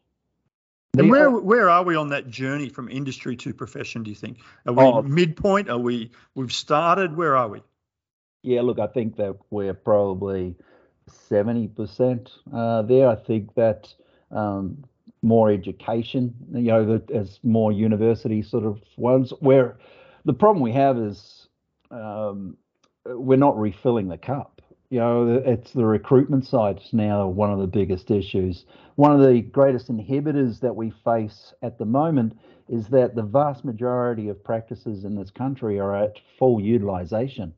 And 0.97 1.09
where 1.09 1.29
where 1.29 1.69
are 1.69 1.83
we 1.83 1.95
on 1.95 2.09
that 2.09 2.29
journey 2.29 2.67
from 2.67 2.89
industry 2.89 3.35
to 3.37 3.53
profession? 3.53 4.03
Do 4.03 4.09
you 4.09 4.15
think 4.15 4.39
are 4.65 4.73
we 4.73 4.83
oh, 4.83 5.01
midpoint? 5.01 5.69
Are 5.69 5.77
we 5.77 6.11
we've 6.33 6.51
started? 6.51 7.15
Where 7.15 7.37
are 7.37 7.47
we? 7.47 7.61
Yeah, 8.41 8.61
look, 8.61 8.79
I 8.79 8.87
think 8.87 9.17
that 9.17 9.37
we're 9.49 9.73
probably 9.73 10.55
70% 11.09 12.29
uh, 12.53 12.81
there. 12.83 13.07
I 13.09 13.15
think 13.15 13.53
that 13.55 13.93
um, 14.31 14.83
more 15.21 15.51
education, 15.51 16.33
you 16.53 16.71
know, 16.71 17.01
as 17.13 17.39
more 17.43 17.71
university 17.71 18.41
sort 18.41 18.65
of 18.65 18.79
ones, 18.97 19.33
where 19.39 19.77
the 20.25 20.33
problem 20.33 20.63
we 20.63 20.73
have 20.73 20.97
is 20.97 21.47
um, 21.91 22.57
we're 23.05 23.37
not 23.37 23.57
refilling 23.59 24.07
the 24.07 24.17
cup. 24.17 24.61
You 24.89 24.99
know, 24.99 25.43
it's 25.45 25.71
the 25.71 25.85
recruitment 25.85 26.47
side 26.47 26.79
is 26.79 26.93
now 26.93 27.27
one 27.27 27.51
of 27.51 27.59
the 27.59 27.67
biggest 27.67 28.09
issues. 28.09 28.65
One 28.95 29.11
of 29.11 29.19
the 29.19 29.41
greatest 29.41 29.87
inhibitors 29.87 30.59
that 30.61 30.75
we 30.75 30.91
face 31.03 31.53
at 31.61 31.77
the 31.77 31.85
moment 31.85 32.37
is 32.67 32.87
that 32.87 33.15
the 33.15 33.21
vast 33.21 33.63
majority 33.63 34.29
of 34.29 34.43
practices 34.43 35.03
in 35.03 35.15
this 35.15 35.29
country 35.29 35.79
are 35.79 35.95
at 35.95 36.19
full 36.39 36.59
utilization. 36.59 37.53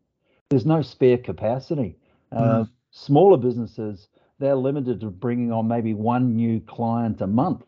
There's 0.50 0.66
no 0.66 0.82
spare 0.82 1.18
capacity. 1.18 1.96
Mm. 2.34 2.70
Smaller 2.92 3.38
businesses, 3.38 4.08
they're 4.40 4.56
limited 4.56 5.00
to 5.02 5.10
bringing 5.10 5.52
on 5.52 5.68
maybe 5.68 5.94
one 5.94 6.36
new 6.36 6.60
client 6.60 7.22
a 7.22 7.28
month. 7.28 7.64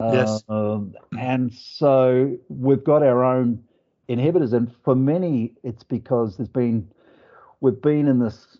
Yes. 0.00 0.42
Uh, 0.48 0.80
and 1.18 1.52
so 1.52 2.38
we've 2.48 2.84
got 2.84 3.02
our 3.02 3.22
own 3.22 3.62
inhibitors. 4.08 4.52
And 4.52 4.74
for 4.84 4.94
many, 4.94 5.52
it's 5.62 5.82
because 5.82 6.36
there's 6.36 6.48
been, 6.48 6.88
we've 7.60 7.80
been 7.82 8.08
in 8.08 8.18
this 8.18 8.56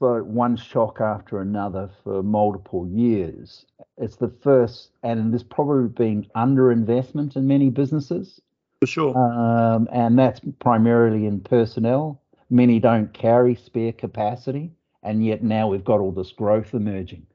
one 0.00 0.56
shock 0.56 1.00
after 1.00 1.40
another 1.40 1.88
for 2.02 2.22
multiple 2.22 2.86
years. 2.88 3.64
It's 3.98 4.16
the 4.16 4.28
first, 4.42 4.90
and 5.02 5.32
there's 5.32 5.42
probably 5.42 5.88
been 5.88 6.26
underinvestment 6.34 7.36
in 7.36 7.46
many 7.46 7.70
businesses. 7.70 8.40
For 8.80 8.86
sure. 8.86 9.16
Um, 9.16 9.88
and 9.92 10.18
that's 10.18 10.40
primarily 10.58 11.26
in 11.26 11.40
personnel. 11.40 12.20
Many 12.50 12.78
don't 12.78 13.12
carry 13.12 13.54
spare 13.54 13.92
capacity, 13.92 14.70
and 15.06 15.24
yet 15.24 15.42
now 15.42 15.68
we've 15.68 15.84
got 15.84 16.00
all 16.00 16.12
this 16.12 16.32
growth 16.32 16.74
emerging. 16.74 17.26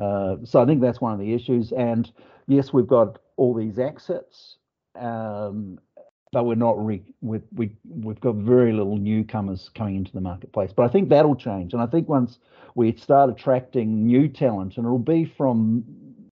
Uh, 0.00 0.36
so 0.44 0.62
I 0.62 0.66
think 0.66 0.80
that's 0.80 1.00
one 1.00 1.12
of 1.12 1.18
the 1.18 1.34
issues. 1.34 1.72
And 1.72 2.10
yes, 2.46 2.72
we've 2.72 2.86
got 2.86 3.18
all 3.36 3.52
these 3.52 3.78
exits, 3.78 4.56
um, 4.98 5.78
but 6.32 6.44
we're 6.44 6.54
not 6.54 6.84
re- 6.84 7.14
we, 7.20 7.40
we 7.54 7.72
we've 7.88 8.20
got 8.20 8.36
very 8.36 8.72
little 8.72 8.96
newcomers 8.96 9.70
coming 9.74 9.96
into 9.96 10.12
the 10.12 10.20
marketplace. 10.20 10.72
But 10.74 10.84
I 10.84 10.88
think 10.88 11.08
that'll 11.08 11.36
change, 11.36 11.72
and 11.72 11.82
I 11.82 11.86
think 11.86 12.08
once 12.08 12.38
we 12.76 12.94
start 12.96 13.28
attracting 13.28 14.06
new 14.06 14.28
talent, 14.28 14.76
and 14.76 14.86
it'll 14.86 14.98
be 14.98 15.24
from 15.24 15.84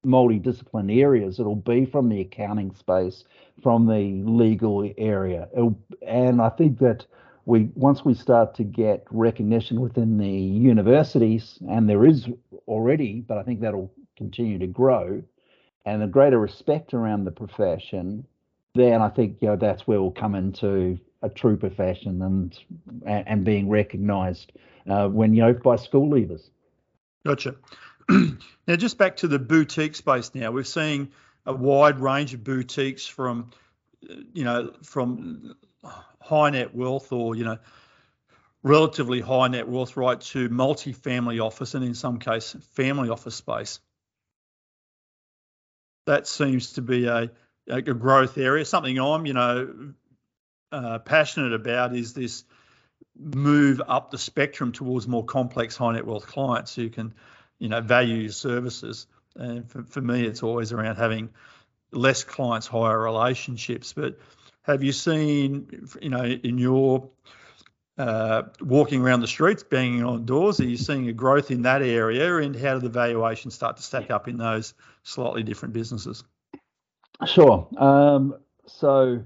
multidisciplinary 0.06 1.00
areas, 1.00 1.40
it'll 1.40 1.56
be 1.56 1.86
from 1.86 2.08
the 2.08 2.20
accounting 2.20 2.74
space, 2.74 3.24
from 3.62 3.86
the 3.86 4.22
legal 4.30 4.92
area, 4.98 5.48
it'll, 5.56 5.78
and 6.06 6.40
I 6.40 6.50
think 6.50 6.78
that 6.80 7.06
we 7.46 7.70
once 7.74 8.04
we 8.04 8.14
start 8.14 8.54
to 8.56 8.64
get 8.64 9.06
recognition 9.10 9.80
within 9.80 10.18
the 10.18 10.28
universities, 10.28 11.58
and 11.68 11.88
there 11.88 12.06
is 12.06 12.26
already, 12.66 13.20
but 13.20 13.38
I 13.38 13.42
think 13.42 13.60
that'll 13.60 13.92
continue 14.16 14.58
to 14.58 14.66
grow, 14.66 15.22
and 15.84 16.02
a 16.02 16.06
greater 16.06 16.38
respect 16.38 16.94
around 16.94 17.24
the 17.24 17.30
profession, 17.30 18.26
then 18.74 19.02
I 19.02 19.08
think 19.08 19.38
you 19.40 19.48
know 19.48 19.56
that's 19.56 19.86
where 19.86 20.00
we'll 20.00 20.10
come 20.10 20.34
into 20.34 20.98
a 21.22 21.28
true 21.28 21.56
profession 21.56 22.22
and 22.22 22.58
and 23.06 23.44
being 23.44 23.68
recognised 23.68 24.52
uh, 24.88 25.08
when 25.08 25.34
you 25.34 25.42
know 25.42 25.52
by 25.52 25.76
school 25.76 26.10
leavers. 26.10 26.50
Gotcha. 27.26 27.56
now 28.08 28.76
just 28.76 28.98
back 28.98 29.16
to 29.18 29.28
the 29.28 29.38
boutique 29.38 29.96
space. 29.96 30.34
Now 30.34 30.50
we're 30.50 30.64
seeing 30.64 31.10
a 31.46 31.54
wide 31.54 32.00
range 32.00 32.34
of 32.34 32.42
boutiques 32.44 33.06
from 33.06 33.50
you 34.32 34.44
know 34.44 34.72
from 34.82 35.56
high 36.20 36.50
net 36.50 36.74
wealth 36.74 37.12
or 37.12 37.34
you 37.34 37.44
know 37.44 37.58
relatively 38.62 39.20
high 39.20 39.48
net 39.48 39.68
worth 39.68 39.96
right 39.96 40.20
to 40.20 40.48
multi-family 40.48 41.38
office 41.38 41.74
and 41.74 41.84
in 41.84 41.94
some 41.94 42.18
case 42.18 42.56
family 42.72 43.10
office 43.10 43.34
space. 43.34 43.78
That 46.06 46.26
seems 46.26 46.72
to 46.74 46.82
be 46.82 47.06
a, 47.06 47.30
a 47.68 47.82
growth 47.82 48.38
area. 48.38 48.64
Something 48.64 48.98
i'm 48.98 49.26
you 49.26 49.34
know 49.34 49.94
uh, 50.72 50.98
passionate 50.98 51.52
about 51.52 51.94
is 51.94 52.14
this 52.14 52.44
move 53.16 53.80
up 53.86 54.10
the 54.10 54.18
spectrum 54.18 54.72
towards 54.72 55.06
more 55.06 55.24
complex 55.24 55.76
high 55.76 55.92
net 55.92 56.06
worth 56.06 56.26
clients 56.26 56.74
who 56.74 56.88
can 56.88 57.14
you 57.58 57.68
know 57.68 57.80
value 57.80 58.16
your 58.16 58.32
services. 58.32 59.06
And 59.36 59.68
for, 59.70 59.82
for 59.84 60.00
me 60.00 60.24
it's 60.24 60.42
always 60.42 60.72
around 60.72 60.96
having 60.96 61.30
less 61.92 62.24
clients 62.24 62.66
higher 62.66 62.98
relationships. 62.98 63.92
But 63.92 64.18
have 64.64 64.82
you 64.82 64.92
seen, 64.92 65.88
you 66.00 66.10
know, 66.10 66.24
in 66.24 66.58
your 66.58 67.08
uh, 67.96 68.42
walking 68.60 69.02
around 69.02 69.20
the 69.20 69.28
streets, 69.28 69.62
banging 69.62 70.02
on 70.02 70.24
doors, 70.24 70.58
are 70.58 70.64
you 70.64 70.76
seeing 70.76 71.08
a 71.08 71.12
growth 71.12 71.50
in 71.50 71.62
that 71.62 71.82
area, 71.82 72.38
and 72.38 72.56
how 72.56 72.74
do 72.74 72.80
the 72.80 72.88
valuations 72.88 73.54
start 73.54 73.76
to 73.76 73.82
stack 73.82 74.10
up 74.10 74.26
in 74.26 74.36
those 74.36 74.74
slightly 75.04 75.42
different 75.42 75.74
businesses? 75.74 76.24
Sure. 77.26 77.68
Um, 77.76 78.36
so, 78.66 79.24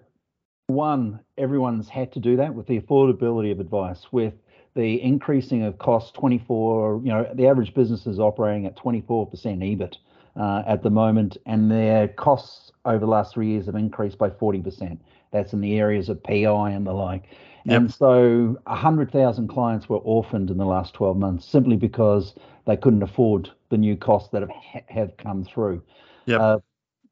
one, 0.66 1.21
everyone's 1.38 1.88
had 1.88 2.12
to 2.12 2.21
do 2.21 2.37
that 2.37 2.54
with 2.54 2.66
the 2.66 2.78
affordability 2.78 3.52
of 3.52 3.61
advice, 3.61 4.07
with 4.12 4.35
the 4.75 5.00
increasing 5.02 5.62
of 5.62 5.78
costs 5.78 6.12
24, 6.12 7.00
you 7.04 7.11
know, 7.11 7.30
the 7.33 7.47
average 7.47 7.75
business 7.75 8.07
is 8.07 8.18
operating 8.18 8.66
at 8.66 8.77
24% 8.77 9.31
EBIT 9.33 9.96
uh, 10.37 10.62
at 10.66 10.83
the 10.83 10.90
moment, 10.90 11.37
and 11.46 11.70
their 11.70 12.09
costs 12.09 12.70
over 12.85 12.98
the 12.98 13.07
last 13.07 13.35
three 13.35 13.48
years 13.48 13.66
have 13.66 13.74
increased 13.74 14.18
by 14.18 14.29
40%. 14.29 14.98
That's 15.30 15.52
in 15.52 15.60
the 15.60 15.78
areas 15.78 16.08
of 16.08 16.22
PI 16.22 16.70
and 16.70 16.86
the 16.86 16.92
like. 16.92 17.24
Yep. 17.64 17.80
And 17.80 17.94
so 17.94 18.58
100,000 18.64 19.48
clients 19.48 19.88
were 19.88 19.98
orphaned 19.98 20.50
in 20.50 20.56
the 20.56 20.64
last 20.64 20.94
12 20.94 21.18
months 21.18 21.44
simply 21.44 21.76
because 21.76 22.34
they 22.66 22.76
couldn't 22.76 23.02
afford 23.02 23.50
the 23.68 23.76
new 23.76 23.96
costs 23.96 24.30
that 24.30 24.42
have 24.42 24.82
have 24.88 25.16
come 25.18 25.44
through. 25.44 25.82
Yeah. 26.26 26.38
Uh, 26.38 26.58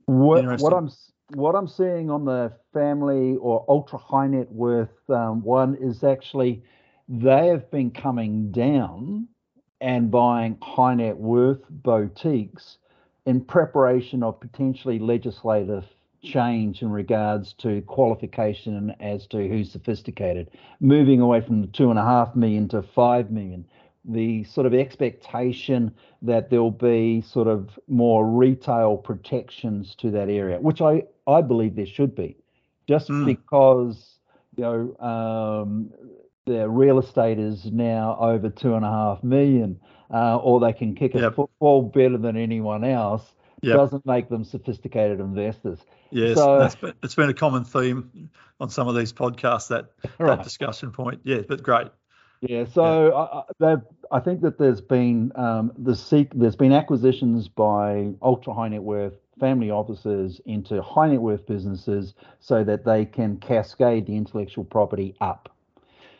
what, 0.07 0.61
what, 0.61 0.73
I'm 0.73 0.91
what 1.35 1.55
I'm 1.55 1.69
seeing 1.69 2.11
on 2.11 2.25
the 2.25 2.53
family 2.73 3.37
or 3.37 3.65
ultra 3.69 3.99
high 3.99 4.29
net 4.29 4.51
worth 4.51 5.11
um, 5.11 5.43
one 5.43 5.75
is 5.75 6.05
actually 6.05 6.63
they 7.09 7.49
have 7.49 7.71
been 7.71 7.91
coming 7.91 8.51
down 8.51 9.29
and 9.81 10.11
buying 10.11 10.57
high 10.63 10.95
net 10.95 11.17
worth 11.17 11.63
boutiques 11.69 12.79
in 13.27 13.41
preparation 13.41 14.23
of 14.23 14.41
potentially 14.41 14.99
legislative 14.99 15.85
change 16.27 16.83
in 16.83 16.91
regards 16.91 17.53
to 17.55 17.81
qualification 17.83 18.95
as 19.01 19.27
to 19.29 19.49
who's 19.49 19.71
sophisticated, 19.71 20.51
moving 20.81 21.21
away 21.21 21.41
from 21.41 21.61
the 21.61 21.67
two 21.69 21.91
and 21.91 21.99
a 21.99 22.03
half 22.03 22.35
million 22.35 22.69
to 22.69 22.83
five 22.83 23.31
million. 23.31 23.65
The 24.05 24.45
sort 24.45 24.67
of 24.67 24.75
expectation 24.75 25.93
that 26.23 26.51
there'll 26.51 26.71
be 26.71 27.23
sort 27.23 27.49
of 27.49 27.79
more 27.89 28.25
retail 28.27 28.97
protections 28.97 29.95
to 29.97 30.11
that 30.13 30.29
area, 30.29 30.59
which 30.61 30.81
I, 30.81 31.05
I 31.27 31.43
believe 31.43 31.75
there 31.75 31.87
should 31.87 32.15
be, 32.15 32.37
just 32.87 33.09
mm. 33.09 33.25
because 33.25 34.19
you 34.57 34.63
know 34.63 34.97
um, 35.01 35.91
the 36.47 36.69
real 36.69 37.01
estate 37.01 37.41
is 37.41 37.67
now 37.67 38.17
over 38.21 38.49
two 38.49 38.75
and 38.75 38.85
a 38.85 38.89
half 38.89 39.25
million, 39.25 39.81
uh, 40.13 40.37
or 40.37 40.61
they 40.61 40.73
can 40.73 40.95
kick 40.95 41.15
yep. 41.15 41.33
a 41.33 41.35
football 41.35 41.83
better 41.83 42.17
than 42.17 42.37
anyone 42.37 42.85
else. 42.85 43.35
Yep. 43.63 43.77
Doesn't 43.77 44.07
make 44.07 44.29
them 44.29 44.45
sophisticated 44.45 45.19
investors. 45.19 45.81
Yes, 46.11 46.37
so, 46.37 46.59
that's 46.59 46.75
been, 46.75 46.93
it's 47.03 47.15
been 47.15 47.31
a 47.31 47.35
common 47.35 47.65
theme 47.65 48.31
on 48.61 48.69
some 48.69 48.87
of 48.87 48.95
these 48.95 49.13
podcasts 49.13 49.69
that 49.69 49.93
right. 50.19 50.37
that 50.37 50.45
discussion 50.45 50.91
point. 50.91 51.21
Yeah, 51.25 51.41
but 51.49 51.63
great. 51.63 51.89
Yeah, 52.43 52.67
so 52.67 53.47
yeah. 53.61 53.77
I, 54.13 54.17
I 54.17 54.21
think 54.21 54.43
that 54.43 54.59
there's 54.59 54.83
been 54.83 55.33
um, 55.37 55.73
the 55.79 55.97
seek, 55.97 56.35
there's 56.35 56.57
been 56.57 56.73
acquisitions 56.73 57.49
by 57.49 58.13
ultra 58.21 58.53
high 58.53 58.69
net 58.69 58.83
worth 58.83 59.15
family 59.41 59.71
offices 59.71 60.41
into 60.45 60.83
high 60.83 61.09
net 61.09 61.21
worth 61.21 61.47
businesses 61.47 62.15
so 62.41 62.63
that 62.63 62.85
they 62.85 63.07
can 63.07 63.39
cascade 63.39 64.07
the 64.07 64.17
intellectual 64.17 64.65
property 64.65 65.15
up. 65.21 65.49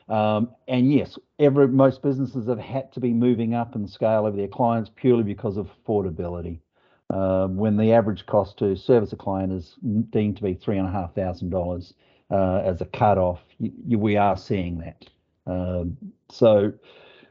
Um, 0.09 0.51
and 0.69 0.93
yes, 0.93 1.19
every 1.39 1.69
most 1.69 2.03
businesses 2.03 2.49
have 2.49 2.61
had 2.61 2.93
to 2.93 3.01
be 3.01 3.13
moving 3.13 3.55
up 3.55 3.75
in 3.75 3.87
scale 3.87 4.27
of 4.27 4.37
their 4.37 4.49
clients 4.49 4.91
purely 4.95 5.25
because 5.25 5.57
of 5.57 5.69
affordability 5.85 6.61
um, 7.11 7.57
when 7.57 7.77
the 7.77 7.93
average 7.93 8.27
cost 8.27 8.59
to 8.59 8.77
service 8.77 9.13
a 9.13 9.17
client 9.17 9.53
is 9.53 9.77
deemed 10.11 10.37
to 10.37 10.43
be 10.43 10.55
three 10.55 10.79
and 10.79 10.89
a 10.89 10.91
half 10.91 11.15
thousand 11.15 11.51
dollars 11.51 11.95
uh, 12.31 12.63
as 12.65 12.81
a 12.81 12.87
cutoff, 12.87 13.41
you, 13.59 13.73
you, 13.87 13.99
we 13.99 14.17
are 14.17 14.37
seeing 14.37 14.79
that. 14.79 15.05
Um, 15.47 15.97
so 16.29 16.73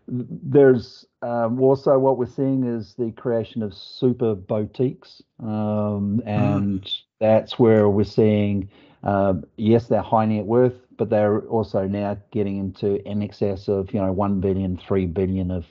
there's 0.07 1.05
um, 1.21 1.59
also 1.59 1.97
what 1.97 2.17
we're 2.17 2.25
seeing 2.25 2.63
is 2.63 2.93
the 2.97 3.11
creation 3.11 3.63
of 3.63 3.73
super 3.73 4.35
boutiques, 4.35 5.21
um, 5.43 6.21
and 6.25 6.81
mm. 6.81 7.01
that's 7.19 7.59
where 7.59 7.89
we're 7.89 8.03
seeing. 8.03 8.69
Um, 9.03 9.45
yes, 9.57 9.87
they're 9.87 10.01
high 10.01 10.25
net 10.25 10.45
worth, 10.45 10.75
but 10.97 11.09
they're 11.09 11.41
also 11.41 11.85
now 11.87 12.17
getting 12.31 12.57
into 12.57 13.05
in 13.07 13.21
excess 13.21 13.67
of 13.67 13.93
you 13.93 13.99
know 13.99 14.11
one 14.11 14.39
billion, 14.39 14.77
three 14.77 15.05
billion 15.05 15.51
of 15.51 15.65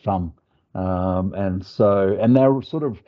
um, 0.75 1.33
and 1.35 1.65
so 1.65 2.19
and 2.21 2.37
they're 2.37 2.61
sort 2.63 2.83
of 2.83 2.99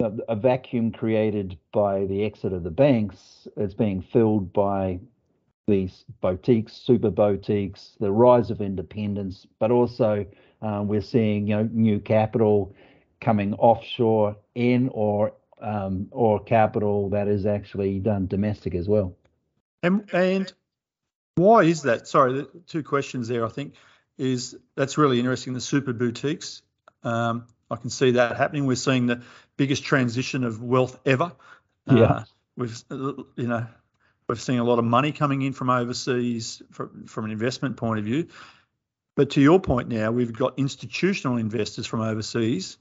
a 0.00 0.36
vacuum 0.36 0.92
created 0.92 1.58
by 1.72 2.04
the 2.04 2.24
exit 2.24 2.52
of 2.52 2.62
the 2.62 2.70
banks 2.70 3.48
is 3.56 3.74
being 3.74 4.02
filled 4.02 4.52
by 4.52 5.00
these 5.66 6.04
boutiques, 6.20 6.74
super 6.74 7.10
boutiques, 7.10 7.96
the 7.98 8.12
rise 8.12 8.50
of 8.50 8.60
independence, 8.60 9.46
but 9.58 9.70
also 9.70 10.26
um, 10.62 10.86
we're 10.88 11.00
seeing 11.00 11.46
you 11.46 11.56
know 11.56 11.68
new 11.72 11.98
capital 11.98 12.74
coming 13.20 13.54
offshore 13.54 14.36
in 14.54 14.88
or 14.92 15.32
um, 15.60 16.08
or 16.10 16.42
capital 16.44 17.08
that 17.10 17.26
is 17.26 17.46
actually 17.46 17.98
done 17.98 18.26
domestic 18.26 18.74
as 18.74 18.88
well. 18.88 19.16
And 19.82 20.08
and 20.12 20.52
why 21.36 21.62
is 21.62 21.82
that? 21.82 22.06
Sorry, 22.06 22.46
two 22.66 22.82
questions 22.82 23.28
there. 23.28 23.44
I 23.44 23.48
think 23.48 23.74
is 24.18 24.56
that's 24.76 24.98
really 24.98 25.18
interesting. 25.18 25.54
The 25.54 25.60
super 25.60 25.94
boutiques. 25.94 26.62
Um, 27.02 27.46
I 27.70 27.76
can 27.76 27.90
see 27.90 28.12
that 28.12 28.36
happening. 28.36 28.66
We're 28.66 28.76
seeing 28.76 29.06
the 29.06 29.22
biggest 29.56 29.84
transition 29.84 30.44
of 30.44 30.62
wealth 30.62 30.98
ever. 31.04 31.32
Yeah. 31.90 32.02
Uh, 32.02 32.24
we've, 32.56 32.84
you 32.90 33.46
know, 33.46 33.66
we've 34.28 34.40
seen 34.40 34.58
a 34.58 34.64
lot 34.64 34.78
of 34.78 34.84
money 34.84 35.12
coming 35.12 35.42
in 35.42 35.52
from 35.52 35.70
overseas 35.70 36.62
from, 36.70 37.06
from 37.06 37.24
an 37.24 37.30
investment 37.30 37.76
point 37.76 37.98
of 37.98 38.04
view. 38.04 38.28
But 39.16 39.30
to 39.30 39.40
your 39.40 39.60
point 39.60 39.88
now, 39.88 40.10
we've 40.10 40.32
got 40.32 40.58
institutional 40.58 41.38
investors 41.38 41.86
from 41.86 42.02
overseas 42.02 42.78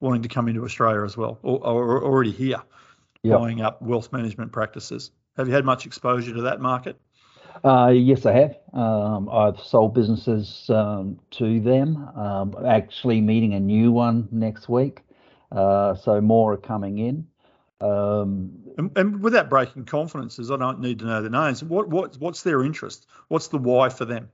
wanting 0.00 0.22
to 0.22 0.28
come 0.28 0.48
into 0.48 0.64
Australia 0.64 1.02
as 1.04 1.16
well, 1.16 1.38
or, 1.42 1.58
or 1.58 2.04
already 2.04 2.30
here, 2.30 2.62
yep. 3.22 3.38
buying 3.38 3.60
up 3.60 3.80
wealth 3.80 4.12
management 4.12 4.52
practices. 4.52 5.10
Have 5.36 5.48
you 5.48 5.54
had 5.54 5.64
much 5.64 5.86
exposure 5.86 6.34
to 6.34 6.42
that 6.42 6.60
market? 6.60 7.00
Uh, 7.62 7.92
yes, 7.94 8.26
I 8.26 8.32
have. 8.32 8.56
Um, 8.72 9.28
I've 9.30 9.60
sold 9.60 9.94
businesses 9.94 10.68
um, 10.70 11.20
to 11.32 11.60
them. 11.60 11.96
Um, 12.16 12.54
actually, 12.66 13.20
meeting 13.20 13.54
a 13.54 13.60
new 13.60 13.92
one 13.92 14.28
next 14.32 14.68
week. 14.68 15.02
Uh, 15.52 15.94
so 15.94 16.20
more 16.20 16.54
are 16.54 16.58
coming 16.58 16.98
in. 16.98 17.26
Um, 17.80 18.50
and, 18.78 18.90
and, 18.96 19.22
without 19.22 19.50
breaking 19.50 19.84
confidences, 19.84 20.50
I 20.50 20.56
don't 20.56 20.80
need 20.80 20.98
to 21.00 21.04
know 21.04 21.22
the 21.22 21.30
names. 21.30 21.62
What 21.62 21.88
what 21.88 22.16
what's 22.18 22.42
their 22.42 22.64
interest? 22.64 23.06
What's 23.28 23.48
the 23.48 23.58
why 23.58 23.88
for 23.88 24.04
them? 24.04 24.30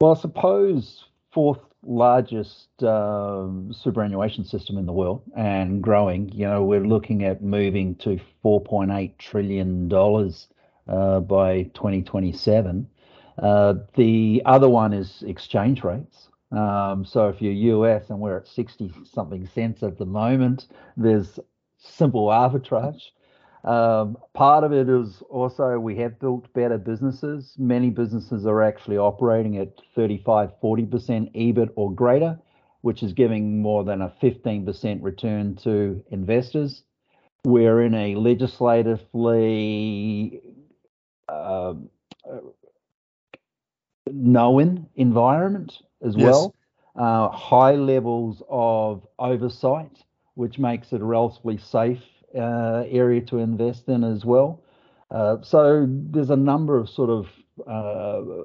Well, 0.00 0.16
I 0.16 0.20
suppose 0.20 1.04
fourth 1.32 1.60
largest 1.86 2.82
um, 2.82 3.72
superannuation 3.72 4.44
system 4.44 4.78
in 4.78 4.86
the 4.86 4.92
world 4.92 5.22
and 5.36 5.82
growing. 5.82 6.30
You 6.30 6.46
know, 6.46 6.64
we're 6.64 6.86
looking 6.86 7.24
at 7.24 7.42
moving 7.42 7.94
to 7.96 8.18
4.8 8.44 9.16
trillion 9.18 9.88
dollars 9.88 10.48
by 10.86 11.70
2027. 11.74 12.88
Uh, 13.38 13.74
the 13.96 14.42
other 14.44 14.68
one 14.68 14.92
is 14.92 15.24
exchange 15.26 15.82
rates. 15.82 16.28
Um, 16.52 17.04
so 17.04 17.28
if 17.28 17.42
you're 17.42 17.78
US 17.78 18.10
and 18.10 18.20
we're 18.20 18.36
at 18.36 18.46
60 18.46 18.92
something 19.04 19.44
cents 19.46 19.82
at 19.82 19.98
the 19.98 20.06
moment, 20.06 20.68
there's 20.96 21.40
simple 21.78 22.28
arbitrage. 22.28 23.10
Um, 23.64 24.16
part 24.34 24.62
of 24.62 24.72
it 24.72 24.88
is 24.90 25.20
also 25.30 25.78
we 25.78 25.96
have 25.96 26.20
built 26.20 26.52
better 26.52 26.78
businesses. 26.78 27.54
Many 27.58 27.90
businesses 27.90 28.46
are 28.46 28.62
actually 28.62 28.98
operating 28.98 29.58
at 29.58 29.80
35, 29.94 30.52
40% 30.62 31.34
EBIT 31.34 31.70
or 31.74 31.92
greater, 31.92 32.38
which 32.82 33.02
is 33.02 33.12
giving 33.14 33.60
more 33.62 33.82
than 33.82 34.00
a 34.02 34.12
15% 34.22 35.02
return 35.02 35.56
to 35.56 36.04
investors. 36.10 36.84
We're 37.44 37.82
in 37.82 37.94
a 37.94 38.14
legislatively 38.16 40.40
uh, 41.28 41.74
known 44.10 44.86
environment 44.96 45.78
as 46.02 46.14
yes. 46.16 46.24
well. 46.24 46.54
Uh, 46.96 47.28
high 47.28 47.74
levels 47.74 48.42
of 48.48 49.06
oversight, 49.18 50.04
which 50.34 50.58
makes 50.58 50.92
it 50.92 51.00
a 51.00 51.04
relatively 51.04 51.58
safe 51.58 52.02
uh, 52.36 52.84
area 52.88 53.20
to 53.20 53.38
invest 53.38 53.88
in 53.88 54.04
as 54.04 54.24
well. 54.24 54.62
Uh, 55.10 55.36
so 55.42 55.86
there's 55.88 56.30
a 56.30 56.36
number 56.36 56.78
of 56.78 56.88
sort 56.88 57.10
of 57.10 57.26
uh, 57.66 58.42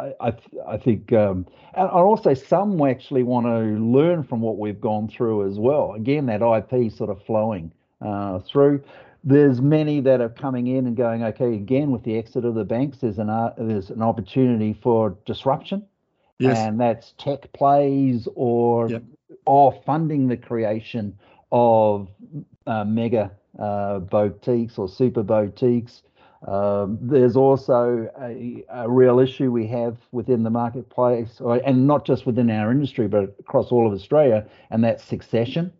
I, 0.00 0.32
I, 0.66 0.76
think, 0.76 1.12
um, 1.12 1.44
and 1.74 1.88
also 1.88 2.32
some 2.32 2.80
actually 2.82 3.24
want 3.24 3.46
to 3.46 3.82
learn 3.82 4.22
from 4.22 4.40
what 4.40 4.56
we've 4.56 4.80
gone 4.80 5.08
through 5.08 5.50
as 5.50 5.58
well. 5.58 5.92
Again, 5.94 6.26
that 6.26 6.40
IP 6.40 6.92
sort 6.92 7.10
of 7.10 7.20
flowing 7.24 7.72
uh, 8.00 8.38
through. 8.40 8.82
There's 9.24 9.60
many 9.60 10.00
that 10.00 10.20
are 10.20 10.28
coming 10.28 10.68
in 10.68 10.86
and 10.86 10.96
going, 10.96 11.24
okay, 11.24 11.54
again 11.54 11.90
with 11.90 12.04
the 12.04 12.16
exit 12.16 12.44
of 12.44 12.54
the 12.54 12.64
banks, 12.64 12.98
there's 12.98 13.18
an 13.18 13.28
uh, 13.28 13.54
there's 13.58 13.90
an 13.90 14.02
opportunity 14.02 14.78
for 14.80 15.16
disruption, 15.26 15.84
yes. 16.38 16.56
and 16.56 16.80
that's 16.80 17.14
tech 17.18 17.52
plays 17.52 18.28
or 18.34 18.88
yep. 18.88 19.02
or 19.44 19.80
funding 19.84 20.28
the 20.28 20.36
creation 20.36 21.18
of 21.50 22.08
uh, 22.66 22.84
mega 22.84 23.32
uh, 23.58 23.98
boutiques 23.98 24.78
or 24.78 24.88
super 24.88 25.22
boutiques. 25.22 26.02
Um, 26.46 26.98
there's 27.00 27.36
also 27.36 28.08
a, 28.20 28.64
a, 28.70 28.88
real 28.88 29.18
issue 29.18 29.50
we 29.50 29.66
have 29.66 29.96
within 30.12 30.44
the 30.44 30.50
marketplace, 30.50 31.40
or, 31.40 31.56
and 31.66 31.88
not 31.88 32.06
just 32.06 32.26
within 32.26 32.48
our 32.48 32.70
industry, 32.70 33.08
but 33.08 33.34
across 33.40 33.72
all 33.72 33.88
of 33.88 33.92
Australia, 33.92 34.46
and 34.70 34.84
that's 34.84 35.02
succession. 35.02 35.72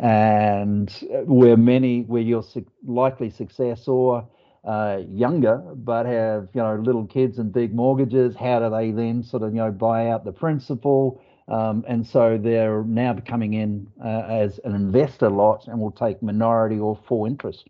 And 0.00 0.90
where 1.24 1.56
many, 1.56 2.02
where 2.02 2.22
your 2.22 2.44
likely 2.84 3.30
successor 3.30 4.22
uh, 4.64 5.02
younger, 5.08 5.58
but 5.58 6.06
have 6.06 6.48
you 6.54 6.60
know 6.60 6.76
little 6.76 7.06
kids 7.06 7.38
and 7.38 7.52
big 7.52 7.74
mortgages, 7.74 8.34
how 8.34 8.60
do 8.60 8.70
they 8.70 8.90
then 8.90 9.22
sort 9.22 9.42
of 9.42 9.52
you 9.52 9.58
know 9.58 9.70
buy 9.70 10.08
out 10.08 10.24
the 10.24 10.32
principal? 10.32 11.22
Um, 11.46 11.84
and 11.86 12.06
so 12.06 12.38
they're 12.38 12.82
now 12.82 13.14
coming 13.26 13.52
in 13.52 13.88
uh, 14.02 14.08
as 14.28 14.58
an 14.64 14.74
investor 14.74 15.28
lot 15.28 15.66
and 15.68 15.78
will 15.78 15.90
take 15.90 16.22
minority 16.22 16.78
or 16.78 16.96
full 16.96 17.26
interest. 17.26 17.68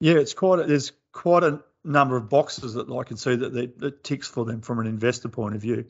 Yeah, 0.00 0.14
it's 0.14 0.34
quite 0.34 0.66
there's 0.68 0.92
quite 1.12 1.42
a 1.42 1.60
number 1.84 2.16
of 2.16 2.28
boxes 2.28 2.74
that 2.74 2.88
I 2.88 3.02
can 3.02 3.16
see 3.16 3.34
that, 3.34 3.78
that 3.78 4.04
ticks 4.04 4.28
for 4.28 4.44
them 4.44 4.60
from 4.60 4.78
an 4.78 4.86
investor 4.86 5.28
point 5.28 5.56
of 5.56 5.62
view. 5.62 5.86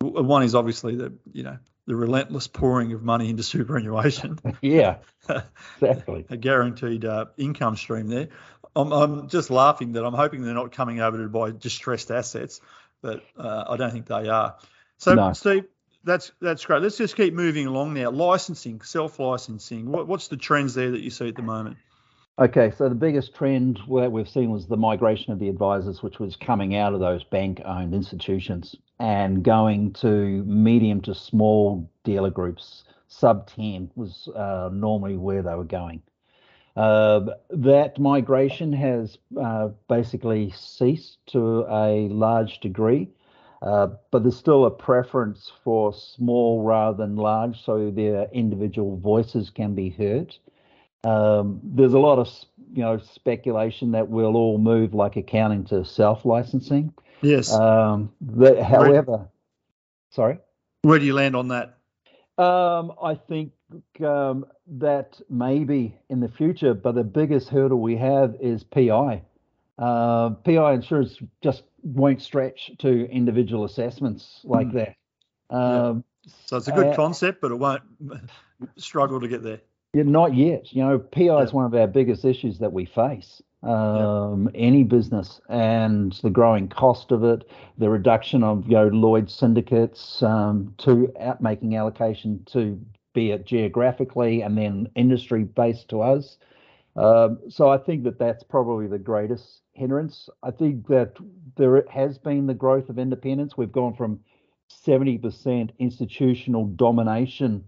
One 0.00 0.42
is 0.42 0.54
obviously 0.54 0.96
that 0.96 1.12
you 1.32 1.42
know 1.42 1.58
the 1.88 1.96
relentless 1.96 2.46
pouring 2.46 2.92
of 2.92 3.02
money 3.02 3.30
into 3.30 3.42
superannuation. 3.54 4.38
yeah, 4.60 4.98
exactly. 5.80 6.26
a 6.28 6.36
guaranteed 6.36 7.04
uh, 7.04 7.24
income 7.36 7.76
stream 7.76 8.06
there. 8.06 8.28
I'm, 8.76 8.92
I'm 8.92 9.28
just 9.28 9.50
laughing 9.50 9.92
that 9.92 10.04
I'm 10.04 10.14
hoping 10.14 10.42
they're 10.42 10.54
not 10.54 10.70
coming 10.70 11.00
over 11.00 11.16
to 11.18 11.28
buy 11.28 11.50
distressed 11.50 12.10
assets, 12.10 12.60
but 13.02 13.24
uh, 13.36 13.64
I 13.70 13.76
don't 13.76 13.90
think 13.90 14.06
they 14.06 14.28
are. 14.28 14.56
So, 14.98 15.14
no. 15.14 15.32
Steve, 15.32 15.64
that's 16.04 16.30
that's 16.40 16.64
great. 16.64 16.82
Let's 16.82 16.98
just 16.98 17.16
keep 17.16 17.32
moving 17.32 17.66
along 17.66 17.94
now. 17.94 18.10
Licensing, 18.10 18.82
self-licensing. 18.82 19.90
What, 19.90 20.06
what's 20.06 20.28
the 20.28 20.36
trends 20.36 20.74
there 20.74 20.90
that 20.90 21.00
you 21.00 21.10
see 21.10 21.28
at 21.28 21.36
the 21.36 21.42
moment? 21.42 21.78
Okay, 22.40 22.70
so 22.70 22.88
the 22.88 22.94
biggest 22.94 23.34
trend 23.34 23.80
that 23.88 24.12
we've 24.12 24.28
seen 24.28 24.52
was 24.52 24.68
the 24.68 24.76
migration 24.76 25.32
of 25.32 25.40
the 25.40 25.48
advisors, 25.48 26.04
which 26.04 26.20
was 26.20 26.36
coming 26.36 26.76
out 26.76 26.94
of 26.94 27.00
those 27.00 27.24
bank-owned 27.24 27.92
institutions 27.92 28.76
and 29.00 29.42
going 29.42 29.92
to 29.94 30.44
medium 30.44 31.00
to 31.00 31.16
small 31.16 31.90
dealer 32.04 32.30
groups. 32.30 32.84
Sub 33.08 33.48
10 33.48 33.90
was 33.96 34.28
uh, 34.36 34.70
normally 34.72 35.16
where 35.16 35.42
they 35.42 35.56
were 35.56 35.64
going. 35.64 36.00
Uh, 36.76 37.22
that 37.50 37.98
migration 37.98 38.72
has 38.72 39.18
uh, 39.42 39.70
basically 39.88 40.52
ceased 40.56 41.18
to 41.26 41.66
a 41.68 42.06
large 42.06 42.60
degree. 42.60 43.10
Uh, 43.62 43.88
but 44.12 44.22
there's 44.22 44.36
still 44.36 44.64
a 44.64 44.70
preference 44.70 45.50
for 45.64 45.92
small 45.92 46.62
rather 46.62 46.96
than 46.96 47.16
large, 47.16 47.60
so 47.64 47.90
their 47.90 48.28
individual 48.32 48.96
voices 48.96 49.50
can 49.50 49.74
be 49.74 49.88
heard. 49.90 50.36
Um, 51.04 51.60
there's 51.62 51.94
a 51.94 51.98
lot 51.98 52.18
of 52.18 52.28
you 52.72 52.82
know 52.82 52.98
speculation 52.98 53.92
that 53.92 54.08
we'll 54.08 54.36
all 54.36 54.58
move 54.58 54.94
like 54.94 55.16
accounting 55.16 55.64
to 55.66 55.84
self-licensing. 55.84 56.92
Yes. 57.22 57.52
Um, 57.52 58.12
that, 58.20 58.62
however, 58.62 59.12
where, 59.12 59.28
sorry. 60.10 60.38
Where 60.82 60.98
do 60.98 61.04
you 61.04 61.14
land 61.14 61.34
on 61.34 61.48
that? 61.48 61.78
Um, 62.42 62.92
I 63.02 63.14
think 63.14 63.52
um, 64.04 64.46
that 64.66 65.20
maybe 65.28 65.98
in 66.08 66.20
the 66.20 66.28
future, 66.28 66.74
but 66.74 66.94
the 66.94 67.04
biggest 67.04 67.48
hurdle 67.48 67.80
we 67.80 67.96
have 67.96 68.36
is 68.40 68.62
PI. 68.62 69.22
Uh, 69.78 70.30
PI 70.30 70.72
insurance 70.74 71.18
just 71.42 71.64
won't 71.82 72.22
stretch 72.22 72.70
to 72.78 73.10
individual 73.10 73.64
assessments 73.64 74.40
like 74.44 74.68
mm. 74.68 74.72
that. 74.72 75.56
Um, 75.56 76.04
yeah. 76.22 76.32
So 76.46 76.56
it's 76.58 76.68
a 76.68 76.72
good 76.72 76.88
uh, 76.88 76.96
concept, 76.96 77.40
but 77.40 77.52
it 77.52 77.58
won't 77.58 77.82
struggle 78.76 79.20
to 79.20 79.28
get 79.28 79.42
there. 79.42 79.60
Yeah, 79.94 80.02
not 80.04 80.34
yet. 80.34 80.72
You 80.72 80.84
know, 80.84 80.98
PI 80.98 81.22
yeah. 81.22 81.42
is 81.42 81.52
one 81.52 81.64
of 81.64 81.74
our 81.74 81.86
biggest 81.86 82.24
issues 82.24 82.58
that 82.58 82.72
we 82.72 82.84
face. 82.84 83.42
Um, 83.62 84.50
yeah. 84.54 84.60
Any 84.60 84.84
business 84.84 85.40
and 85.48 86.12
the 86.22 86.30
growing 86.30 86.68
cost 86.68 87.10
of 87.10 87.24
it, 87.24 87.50
the 87.76 87.90
reduction 87.90 88.44
of 88.44 88.66
you 88.66 88.74
know 88.74 88.88
Lloyd 88.88 89.30
syndicates 89.30 90.22
um, 90.22 90.74
to 90.78 91.12
out 91.20 91.40
making 91.40 91.76
allocation 91.76 92.44
to 92.52 92.80
be 93.14 93.32
it 93.32 93.46
geographically 93.46 94.42
and 94.42 94.56
then 94.56 94.88
industry 94.94 95.42
based 95.42 95.88
to 95.88 96.02
us. 96.02 96.36
Um, 96.94 97.38
so 97.48 97.68
I 97.68 97.78
think 97.78 98.04
that 98.04 98.18
that's 98.18 98.42
probably 98.42 98.86
the 98.86 98.98
greatest 98.98 99.62
hindrance. 99.72 100.28
I 100.42 100.50
think 100.50 100.86
that 100.88 101.14
there 101.56 101.84
has 101.90 102.18
been 102.18 102.46
the 102.46 102.54
growth 102.54 102.88
of 102.88 102.98
independence. 102.98 103.56
We've 103.56 103.72
gone 103.72 103.94
from 103.94 104.20
70% 104.86 105.70
institutional 105.78 106.66
domination 106.66 107.64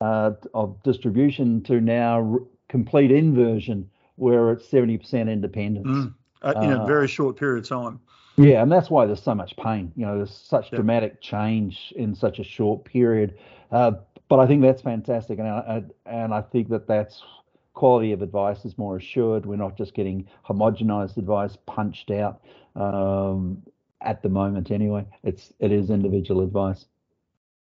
uh, 0.00 0.32
of 0.54 0.82
distribution 0.82 1.62
to 1.62 1.80
now 1.80 2.38
complete 2.68 3.10
inversion 3.10 3.90
where 4.16 4.50
it's 4.52 4.66
70% 4.68 5.30
independence. 5.30 5.88
Mm, 5.88 6.14
uh, 6.42 6.54
in 6.62 6.72
a 6.72 6.82
uh, 6.82 6.86
very 6.86 7.08
short 7.08 7.36
period 7.36 7.64
of 7.64 7.68
time. 7.68 8.00
Yeah, 8.36 8.62
and 8.62 8.70
that's 8.70 8.90
why 8.90 9.06
there's 9.06 9.22
so 9.22 9.34
much 9.34 9.56
pain. 9.56 9.92
You 9.96 10.06
know, 10.06 10.16
there's 10.18 10.34
such 10.34 10.70
dramatic 10.70 11.20
change 11.20 11.92
in 11.96 12.14
such 12.14 12.38
a 12.38 12.44
short 12.44 12.84
period. 12.84 13.38
Uh, 13.70 13.92
but 14.28 14.38
I 14.38 14.46
think 14.46 14.62
that's 14.62 14.80
fantastic, 14.80 15.38
and 15.38 15.48
I, 15.48 15.82
and 16.06 16.32
I 16.32 16.40
think 16.40 16.68
that 16.68 16.86
that's 16.86 17.22
quality 17.74 18.12
of 18.12 18.22
advice 18.22 18.64
is 18.64 18.78
more 18.78 18.96
assured. 18.96 19.44
We're 19.44 19.56
not 19.56 19.76
just 19.76 19.94
getting 19.94 20.28
homogenized 20.46 21.16
advice 21.16 21.56
punched 21.66 22.10
out 22.10 22.42
um, 22.76 23.62
at 24.00 24.22
the 24.22 24.28
moment. 24.28 24.70
Anyway, 24.70 25.06
it's 25.24 25.52
it 25.58 25.72
is 25.72 25.90
individual 25.90 26.42
advice. 26.42 26.86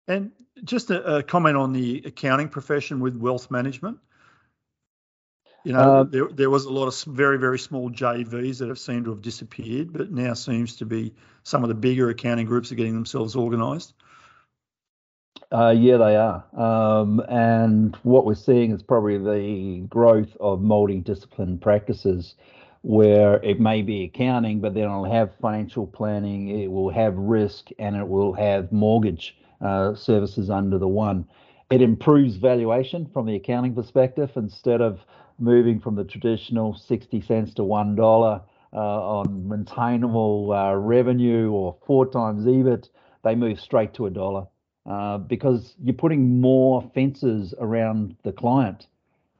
And 0.07 0.31
just 0.63 0.91
a, 0.91 1.17
a, 1.17 1.23
comment 1.23 1.57
on 1.57 1.73
the 1.73 2.03
accounting 2.05 2.49
profession 2.49 2.99
with 2.99 3.15
wealth 3.15 3.49
management. 3.51 3.99
You 5.63 5.73
know, 5.73 5.79
uh, 5.79 6.03
there, 6.03 6.27
there 6.27 6.49
was 6.49 6.65
a 6.65 6.71
lot 6.71 6.87
of 6.87 7.13
very, 7.13 7.37
very 7.37 7.59
small 7.59 7.89
JVs 7.89 8.59
that 8.59 8.69
have 8.69 8.79
seemed 8.79 9.05
to 9.05 9.11
have 9.11 9.21
disappeared, 9.21 9.91
but 9.91 10.11
now 10.11 10.33
seems 10.33 10.77
to 10.77 10.85
be 10.85 11.13
some 11.43 11.63
of 11.63 11.69
the 11.69 11.75
bigger 11.75 12.09
accounting 12.09 12.45
groups 12.45 12.71
are 12.71 12.75
getting 12.75 12.93
themselves 12.93 13.35
organised. 13.35 13.93
Uh, 15.51 15.73
yeah, 15.77 15.97
they 15.97 16.15
are. 16.15 16.45
Um, 16.55 17.21
and 17.27 17.95
what 18.03 18.25
we're 18.25 18.35
seeing 18.35 18.71
is 18.71 18.83
probably 18.83 19.17
the 19.17 19.85
growth 19.87 20.35
of 20.39 20.61
multi-discipline 20.61 21.59
practices 21.59 22.35
where 22.81 23.35
it 23.43 23.59
may 23.59 23.81
be 23.81 24.03
accounting, 24.03 24.61
but 24.61 24.73
then 24.73 24.83
it'll 24.83 25.03
have 25.03 25.35
financial 25.41 25.87
planning, 25.87 26.47
it 26.61 26.71
will 26.71 26.89
have 26.89 27.15
risk, 27.15 27.69
and 27.79 27.95
it 27.95 28.07
will 28.07 28.33
have 28.33 28.71
mortgage 28.71 29.35
uh, 29.61 29.95
services 29.95 30.49
under 30.49 30.77
the 30.77 30.87
one. 30.87 31.25
It 31.69 31.81
improves 31.81 32.35
valuation 32.35 33.05
from 33.07 33.25
the 33.25 33.35
accounting 33.35 33.75
perspective 33.75 34.31
instead 34.35 34.81
of 34.81 34.99
moving 35.39 35.79
from 35.79 35.95
the 35.95 36.03
traditional 36.03 36.73
60 36.75 37.21
cents 37.21 37.53
to 37.55 37.61
$1 37.61 38.41
uh, 38.73 38.77
on 38.77 39.47
maintainable 39.47 40.51
uh, 40.51 40.73
revenue 40.75 41.51
or 41.51 41.75
four 41.85 42.05
times 42.05 42.45
EBIT, 42.45 42.89
they 43.23 43.35
move 43.35 43.59
straight 43.59 43.93
to 43.93 44.05
a 44.05 44.09
dollar 44.09 44.47
uh, 44.85 45.17
because 45.17 45.75
you're 45.83 45.93
putting 45.93 46.39
more 46.39 46.81
fences 46.93 47.53
around 47.59 48.15
the 48.23 48.31
client. 48.31 48.87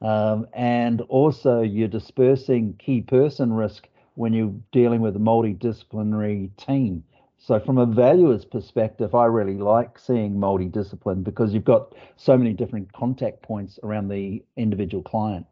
Um, 0.00 0.46
and 0.52 1.00
also, 1.02 1.62
you're 1.62 1.88
dispersing 1.88 2.74
key 2.78 3.00
person 3.00 3.52
risk 3.52 3.88
when 4.14 4.32
you're 4.32 4.54
dealing 4.72 5.00
with 5.00 5.16
a 5.16 5.20
multidisciplinary 5.20 6.50
team. 6.56 7.02
So, 7.40 7.60
from 7.60 7.78
a 7.78 7.86
valuer's 7.86 8.44
perspective, 8.44 9.14
I 9.14 9.26
really 9.26 9.56
like 9.56 9.98
seeing 9.98 10.34
multidiscipline 10.34 11.22
because 11.22 11.54
you've 11.54 11.64
got 11.64 11.94
so 12.16 12.36
many 12.36 12.52
different 12.52 12.92
contact 12.92 13.42
points 13.42 13.78
around 13.82 14.08
the 14.08 14.44
individual 14.56 15.02
client. 15.02 15.46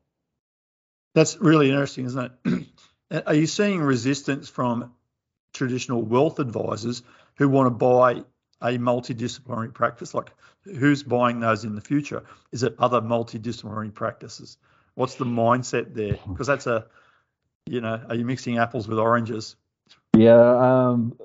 That's 1.14 1.38
really 1.38 1.70
interesting, 1.70 2.07
isn't 2.07 2.33
it? 2.44 2.66
Are 3.27 3.35
you 3.35 3.46
seeing 3.46 3.81
resistance 3.81 4.49
from 4.49 4.92
traditional 5.55 6.03
wealth 6.03 6.40
advisors 6.40 7.03
who 7.37 7.49
want 7.49 7.66
to 7.66 7.70
buy 7.70 8.25
a 8.61 8.79
multidisciplinary 8.79 9.72
practice? 9.72 10.12
Like, 10.12 10.33
who's 10.64 11.05
buying 11.05 11.40
those 11.40 11.64
in 11.64 11.77
the 11.77 11.81
future? 11.81 12.25
Is 12.53 12.64
it 12.64 12.75
other 12.79 13.01
multidisciplinary 13.01 13.94
practices? 13.94 14.59
What's 14.94 15.14
the 15.14 15.25
mindset 15.25 15.94
there? 15.94 16.18
Because 16.29 16.49
that's 16.49 16.66
a, 16.66 16.87
you 17.64 17.81
know, 17.81 18.03
are 18.09 18.14
you 18.14 18.25
mixing 18.25 18.59
apples 18.59 18.88
with 18.88 18.99
oranges? 18.99 19.57
Yeah, 20.16 20.88
um, 20.88 21.16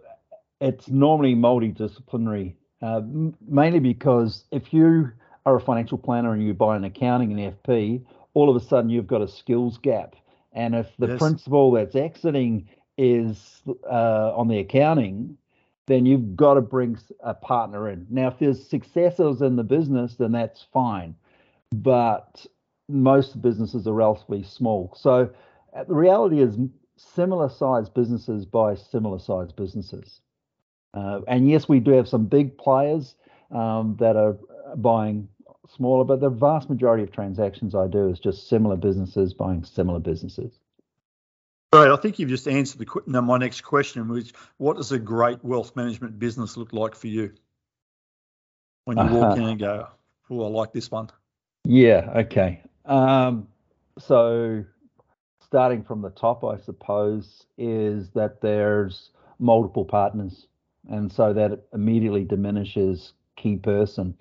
it's 0.61 0.87
normally 0.87 1.35
multidisciplinary, 1.35 2.53
uh, 2.81 3.01
mainly 3.47 3.79
because 3.79 4.45
if 4.51 4.71
you 4.71 5.11
are 5.45 5.55
a 5.55 5.59
financial 5.59 5.97
planner 5.97 6.33
and 6.33 6.45
you 6.45 6.53
buy 6.53 6.75
an 6.75 6.83
accounting 6.83 7.37
and 7.37 7.57
FP, 7.63 8.05
all 8.35 8.49
of 8.49 8.55
a 8.55 8.65
sudden 8.65 8.89
you've 8.89 9.07
got 9.07 9.21
a 9.21 9.27
skills 9.27 9.77
gap. 9.79 10.15
And 10.53 10.75
if 10.75 10.87
the 10.99 11.07
yes. 11.07 11.19
principal 11.19 11.71
that's 11.71 11.95
exiting 11.95 12.69
is 12.97 13.61
uh, 13.89 14.35
on 14.35 14.47
the 14.47 14.59
accounting, 14.59 15.37
then 15.87 16.05
you've 16.05 16.35
got 16.35 16.53
to 16.53 16.61
bring 16.61 16.97
a 17.21 17.33
partner 17.33 17.89
in. 17.89 18.05
Now, 18.09 18.27
if 18.27 18.37
there's 18.37 18.65
successors 18.67 19.41
in 19.41 19.55
the 19.55 19.63
business, 19.63 20.15
then 20.15 20.31
that's 20.31 20.65
fine. 20.71 21.15
But 21.73 22.45
most 22.87 23.41
businesses 23.41 23.87
are 23.87 23.93
relatively 23.93 24.43
small. 24.43 24.93
So 24.95 25.29
uh, 25.75 25.83
the 25.85 25.95
reality 25.95 26.41
is 26.41 26.57
similar 26.97 27.49
sized 27.49 27.93
businesses 27.95 28.45
buy 28.45 28.75
similar 28.75 29.17
sized 29.17 29.55
businesses. 29.55 30.21
Uh, 30.93 31.21
and 31.27 31.49
yes, 31.49 31.69
we 31.69 31.79
do 31.79 31.91
have 31.91 32.07
some 32.07 32.25
big 32.25 32.57
players 32.57 33.15
um, 33.51 33.95
that 33.99 34.15
are 34.15 34.37
buying 34.75 35.27
smaller, 35.75 36.03
but 36.03 36.19
the 36.19 36.29
vast 36.29 36.69
majority 36.69 37.03
of 37.03 37.11
transactions 37.11 37.75
I 37.75 37.87
do 37.87 38.09
is 38.09 38.19
just 38.19 38.49
similar 38.49 38.75
businesses 38.75 39.33
buying 39.33 39.63
similar 39.63 39.99
businesses. 39.99 40.59
Right. 41.73 41.89
I 41.89 41.95
think 41.95 42.19
you've 42.19 42.29
just 42.29 42.47
answered 42.47 42.79
the 42.79 43.01
now 43.07 43.21
my 43.21 43.37
next 43.37 43.61
question, 43.61 44.09
which 44.09 44.33
what 44.57 44.75
does 44.75 44.91
a 44.91 44.99
great 44.99 45.41
wealth 45.43 45.73
management 45.75 46.19
business 46.19 46.57
look 46.57 46.73
like 46.73 46.95
for 46.95 47.07
you? 47.07 47.31
When 48.83 48.97
you 48.97 49.05
walk 49.05 49.33
uh-huh. 49.33 49.41
in 49.41 49.49
and 49.49 49.59
go, 49.59 49.87
oh, 50.29 50.43
I 50.43 50.49
like 50.49 50.73
this 50.73 50.91
one. 50.91 51.09
Yeah. 51.63 52.11
Okay. 52.15 52.61
Um, 52.85 53.47
so 53.97 54.65
starting 55.39 55.83
from 55.83 56.01
the 56.01 56.09
top, 56.09 56.43
I 56.43 56.57
suppose, 56.57 57.45
is 57.57 58.09
that 58.11 58.41
there's 58.41 59.11
multiple 59.39 59.85
partners, 59.85 60.47
and 60.89 61.11
so 61.11 61.33
that 61.33 61.63
immediately 61.73 62.23
diminishes 62.23 63.13
key 63.35 63.55
person. 63.57 64.15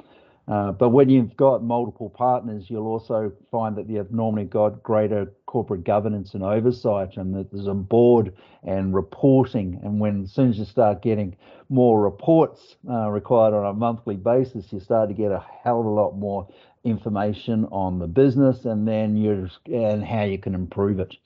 Uh, 0.49 0.73
but 0.73 0.88
when 0.88 1.09
you've 1.09 1.37
got 1.37 1.62
multiple 1.62 2.11
partners, 2.11 2.68
you'll 2.68 2.88
also 2.88 3.33
find 3.53 3.77
that 3.77 3.88
you've 3.88 4.11
normally 4.11 4.44
got 4.44 4.83
greater 4.83 5.33
corporate 5.46 5.85
governance 5.85 6.35
and 6.35 6.42
oversight, 6.42 7.16
and 7.16 7.35
that 7.35 7.53
there's 7.53 7.68
a 7.68 7.75
board 7.75 8.35
and 8.64 8.92
reporting. 8.92 9.79
And 9.85 10.01
when 10.01 10.25
as 10.25 10.33
soon 10.33 10.51
as 10.51 10.59
you 10.59 10.64
start 10.64 11.03
getting 11.03 11.37
more 11.68 12.03
reports 12.03 12.77
uh, 12.88 13.11
required 13.11 13.55
on 13.55 13.64
a 13.66 13.73
monthly 13.73 14.16
basis, 14.16 14.73
you 14.73 14.81
start 14.81 15.09
to 15.09 15.14
get 15.14 15.31
a 15.31 15.44
hell 15.62 15.81
of 15.81 15.87
a 15.87 15.90
lot 15.90 16.16
more 16.16 16.49
information 16.83 17.66
on 17.66 18.01
the 18.01 18.09
business, 18.09 18.64
and 18.64 18.88
then 18.88 19.16
you 19.16 19.49
and 19.66 20.05
how 20.05 20.25
you 20.25 20.38
can 20.38 20.55
improve 20.55 20.99
it. 20.99 21.16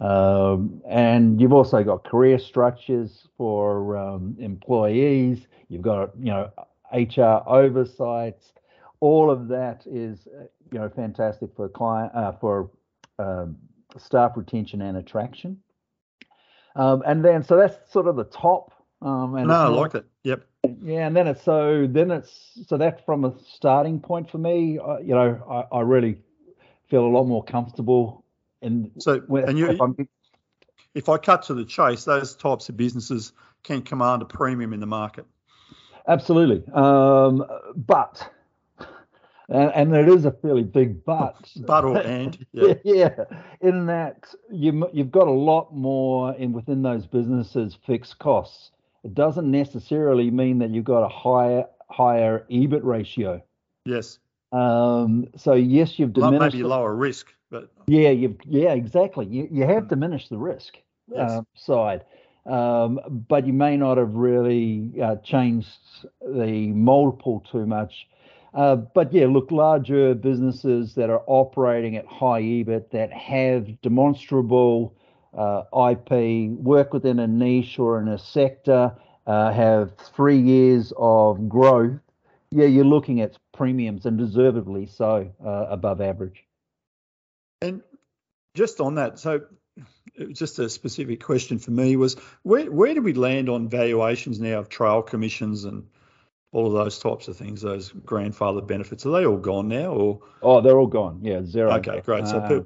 Um, 0.00 0.80
and 0.88 1.40
you've 1.40 1.52
also 1.52 1.82
got 1.82 2.04
career 2.04 2.38
structures 2.38 3.28
for 3.36 3.96
um, 3.96 4.36
employees. 4.38 5.46
You've 5.68 5.82
got 5.82 6.10
you 6.18 6.30
know 6.32 6.50
HR 6.92 7.42
oversights 7.48 8.52
all 9.00 9.30
of 9.30 9.48
that 9.48 9.86
is 9.86 10.26
uh, 10.26 10.44
you 10.72 10.78
know 10.78 10.88
fantastic 10.88 11.50
for 11.54 11.68
client 11.68 12.12
uh, 12.14 12.32
for 12.32 12.70
um, 13.18 13.56
staff 13.96 14.32
retention 14.36 14.82
and 14.82 14.96
attraction. 14.96 15.58
Um, 16.76 17.02
and 17.06 17.24
then 17.24 17.42
so 17.42 17.56
that's 17.56 17.76
sort 17.92 18.06
of 18.06 18.16
the 18.16 18.24
top. 18.24 18.72
Um, 19.00 19.36
and 19.36 19.48
no, 19.48 19.54
I 19.54 19.68
like 19.68 19.94
it. 19.94 20.06
Yep. 20.24 20.44
Yeah, 20.82 21.06
and 21.06 21.16
then 21.16 21.28
it's 21.28 21.42
so 21.42 21.86
then 21.88 22.10
it's 22.10 22.58
so 22.66 22.76
that 22.76 23.04
from 23.06 23.24
a 23.24 23.34
starting 23.46 24.00
point 24.00 24.28
for 24.28 24.38
me, 24.38 24.78
uh, 24.78 24.98
you 24.98 25.14
know, 25.14 25.66
I, 25.72 25.76
I, 25.76 25.80
really 25.82 26.18
feel 26.90 27.06
a 27.06 27.08
lot 27.08 27.24
more 27.24 27.44
comfortable. 27.44 28.24
And 28.62 28.90
so 28.98 29.20
when, 29.20 29.48
and 29.48 29.58
you, 29.58 29.70
if, 29.70 30.06
if 30.94 31.08
I 31.08 31.16
cut 31.18 31.42
to 31.44 31.54
the 31.54 31.64
chase, 31.64 32.04
those 32.04 32.34
types 32.34 32.68
of 32.68 32.76
businesses 32.76 33.32
can 33.62 33.82
command 33.82 34.22
a 34.22 34.24
premium 34.24 34.72
in 34.72 34.80
the 34.80 34.86
market. 34.86 35.26
Absolutely, 36.06 36.62
um, 36.72 37.44
but 37.76 38.30
and, 39.48 39.72
and 39.74 39.96
it 39.96 40.08
is 40.08 40.24
a 40.24 40.30
fairly 40.30 40.62
big 40.62 41.04
but. 41.04 41.50
but 41.56 41.84
or 41.84 41.98
and 41.98 42.44
yeah. 42.52 42.74
yeah, 42.84 43.24
in 43.60 43.86
that 43.86 44.32
you 44.50 44.88
you've 44.92 45.10
got 45.10 45.26
a 45.26 45.32
lot 45.32 45.74
more 45.74 46.34
in 46.34 46.52
within 46.52 46.82
those 46.82 47.06
businesses 47.06 47.76
fixed 47.86 48.18
costs. 48.18 48.70
It 49.04 49.14
doesn't 49.14 49.50
necessarily 49.50 50.30
mean 50.30 50.58
that 50.58 50.70
you've 50.70 50.84
got 50.84 51.02
a 51.02 51.08
higher 51.08 51.64
higher 51.88 52.44
EBIT 52.50 52.84
ratio. 52.84 53.42
Yes. 53.84 54.18
Um, 54.52 55.28
so 55.36 55.54
yes, 55.54 55.98
you've 55.98 56.12
diminished 56.12 56.54
maybe 56.54 56.64
lower 56.64 56.94
risk, 56.94 57.32
but 57.50 57.70
yeah, 57.86 58.10
you've 58.10 58.36
yeah 58.44 58.72
exactly. 58.72 59.26
You 59.26 59.48
you 59.50 59.64
have 59.64 59.88
diminished 59.88 60.30
the 60.30 60.38
risk 60.38 60.78
yes. 61.12 61.30
uh, 61.30 61.42
side. 61.54 62.04
Um, 62.46 62.98
but 63.28 63.46
you 63.46 63.52
may 63.52 63.76
not 63.76 63.98
have 63.98 64.14
really 64.14 64.90
uh, 65.02 65.16
changed 65.16 65.68
the 66.22 66.68
multiple 66.68 67.44
too 67.50 67.66
much 67.66 68.08
uh, 68.54 68.76
but 68.76 69.12
yeah, 69.12 69.26
look, 69.26 69.50
larger 69.50 70.14
businesses 70.14 70.94
that 70.94 71.10
are 71.10 71.22
operating 71.26 71.96
at 71.96 72.06
high 72.06 72.42
EBIT 72.42 72.90
that 72.90 73.12
have 73.12 73.80
demonstrable 73.82 74.94
uh, 75.36 75.62
IP, 75.90 76.50
work 76.58 76.92
within 76.92 77.18
a 77.18 77.26
niche 77.26 77.78
or 77.78 78.00
in 78.00 78.08
a 78.08 78.18
sector, 78.18 78.92
uh, 79.26 79.52
have 79.52 79.92
three 79.96 80.40
years 80.40 80.92
of 80.96 81.48
growth. 81.48 82.00
Yeah, 82.50 82.66
you're 82.66 82.84
looking 82.84 83.20
at 83.20 83.36
premiums 83.52 84.06
and 84.06 84.16
deservedly 84.16 84.86
so 84.86 85.30
uh, 85.44 85.66
above 85.68 86.00
average. 86.00 86.47
And 87.60 87.82
just 88.54 88.80
on 88.80 88.96
that, 88.96 89.18
so 89.18 89.42
just 90.32 90.58
a 90.58 90.68
specific 90.68 91.22
question 91.22 91.58
for 91.58 91.70
me 91.70 91.96
was 91.96 92.16
where 92.42 92.70
where 92.70 92.94
do 92.94 93.02
we 93.02 93.12
land 93.12 93.48
on 93.48 93.68
valuations 93.68 94.40
now 94.40 94.58
of 94.58 94.68
trail 94.68 95.02
commissions 95.02 95.64
and 95.64 95.86
all 96.52 96.66
of 96.66 96.72
those 96.72 96.98
types 96.98 97.28
of 97.28 97.36
things, 97.36 97.60
those 97.60 97.90
grandfather 97.90 98.62
benefits, 98.62 99.04
are 99.04 99.12
they 99.12 99.26
all 99.26 99.36
gone 99.36 99.68
now? 99.68 99.92
Or 99.92 100.20
oh, 100.42 100.60
they're 100.60 100.78
all 100.78 100.86
gone. 100.86 101.20
Yeah, 101.22 101.44
zero. 101.44 101.72
Okay, 101.74 102.00
great. 102.00 102.26
So 102.26 102.38
uh, 102.38 102.60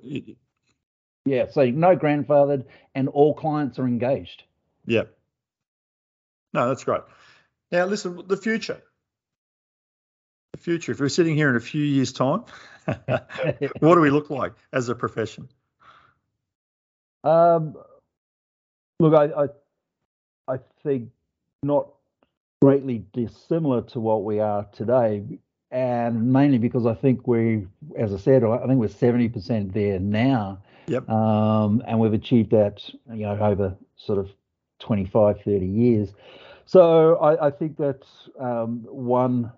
yeah, 1.24 1.46
so 1.50 1.64
no 1.64 1.96
grandfathered, 1.96 2.64
and 2.94 3.08
all 3.08 3.34
clients 3.34 3.78
are 3.78 3.86
engaged. 3.86 4.44
Yeah. 4.86 5.04
No, 6.52 6.68
that's 6.68 6.84
great. 6.84 7.02
Now, 7.70 7.86
listen, 7.86 8.22
the 8.26 8.36
future. 8.36 8.82
The 10.52 10.58
future. 10.58 10.92
If 10.92 11.00
we're 11.00 11.08
sitting 11.08 11.34
here 11.34 11.48
in 11.48 11.56
a 11.56 11.60
few 11.60 11.82
years' 11.82 12.12
time, 12.12 12.44
what 12.86 13.94
do 13.94 14.00
we 14.00 14.10
look 14.10 14.30
like 14.30 14.52
as 14.72 14.88
a 14.88 14.94
profession? 14.94 15.48
Um, 17.24 17.76
look, 18.98 19.14
I, 19.14 19.44
I, 19.44 20.54
I 20.54 20.58
think 20.82 21.10
not 21.62 21.88
greatly 22.60 23.04
dissimilar 23.12 23.82
to 23.82 24.00
what 24.00 24.24
we 24.24 24.40
are 24.40 24.66
today. 24.72 25.22
And 25.70 26.32
mainly 26.32 26.58
because 26.58 26.86
I 26.86 26.94
think 26.94 27.26
we, 27.26 27.66
as 27.96 28.12
I 28.12 28.18
said, 28.18 28.44
I 28.44 28.66
think 28.66 28.78
we're 28.78 28.88
70% 28.88 29.72
there 29.72 29.98
now. 29.98 30.62
Yep. 30.86 31.08
Um, 31.08 31.82
and 31.86 31.98
we've 31.98 32.12
achieved 32.12 32.50
that, 32.50 32.82
you 33.10 33.24
know, 33.24 33.38
over 33.38 33.74
sort 33.96 34.18
of 34.18 34.30
25, 34.80 35.40
30 35.42 35.66
years. 35.66 36.12
So 36.66 37.16
I, 37.16 37.46
I 37.46 37.50
think 37.50 37.76
that 37.78 38.04
um, 38.38 38.84
one, 38.88 39.52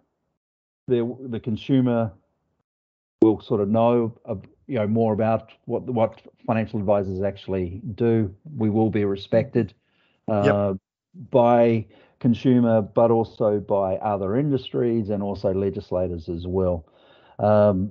the 0.86 1.16
the 1.28 1.40
consumer 1.40 2.12
will 3.24 3.40
sort 3.40 3.60
of 3.60 3.68
know 3.68 4.14
you 4.66 4.78
know 4.78 4.86
more 4.86 5.12
about 5.12 5.52
what 5.64 5.82
what 5.84 6.22
financial 6.46 6.78
advisors 6.78 7.22
actually 7.22 7.80
do, 7.94 8.34
we 8.56 8.70
will 8.70 8.90
be 8.90 9.04
respected 9.04 9.74
uh, 10.28 10.72
yep. 10.72 10.76
by 11.30 11.86
consumer, 12.20 12.80
but 12.80 13.10
also 13.10 13.60
by 13.60 13.96
other 13.96 14.36
industries 14.36 15.10
and 15.10 15.22
also 15.22 15.52
legislators 15.52 16.28
as 16.28 16.46
well. 16.46 16.86
Um, 17.38 17.90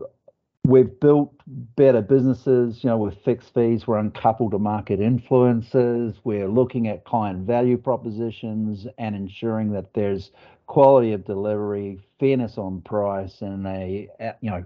we've 0.66 1.00
built 1.00 1.34
better 1.76 2.02
businesses, 2.02 2.84
you 2.84 2.90
know, 2.90 2.98
with 2.98 3.18
fixed 3.24 3.54
fees. 3.54 3.86
We're 3.86 4.00
uncoupled 4.00 4.52
to 4.52 4.60
market 4.60 5.00
influences. 5.00 6.16
We're 6.24 6.48
looking 6.48 6.88
at 6.88 7.04
client 7.04 7.46
value 7.46 7.78
propositions 7.78 8.88
and 8.98 9.16
ensuring 9.16 9.72
that 9.74 9.94
there's 9.94 10.32
quality 10.66 11.12
of 11.14 11.26
delivery, 11.26 12.00
fairness 12.20 12.58
on 12.58 12.82
price, 12.82 13.42
and 13.42 13.68
a 13.68 14.10
you 14.42 14.50
know, 14.50 14.64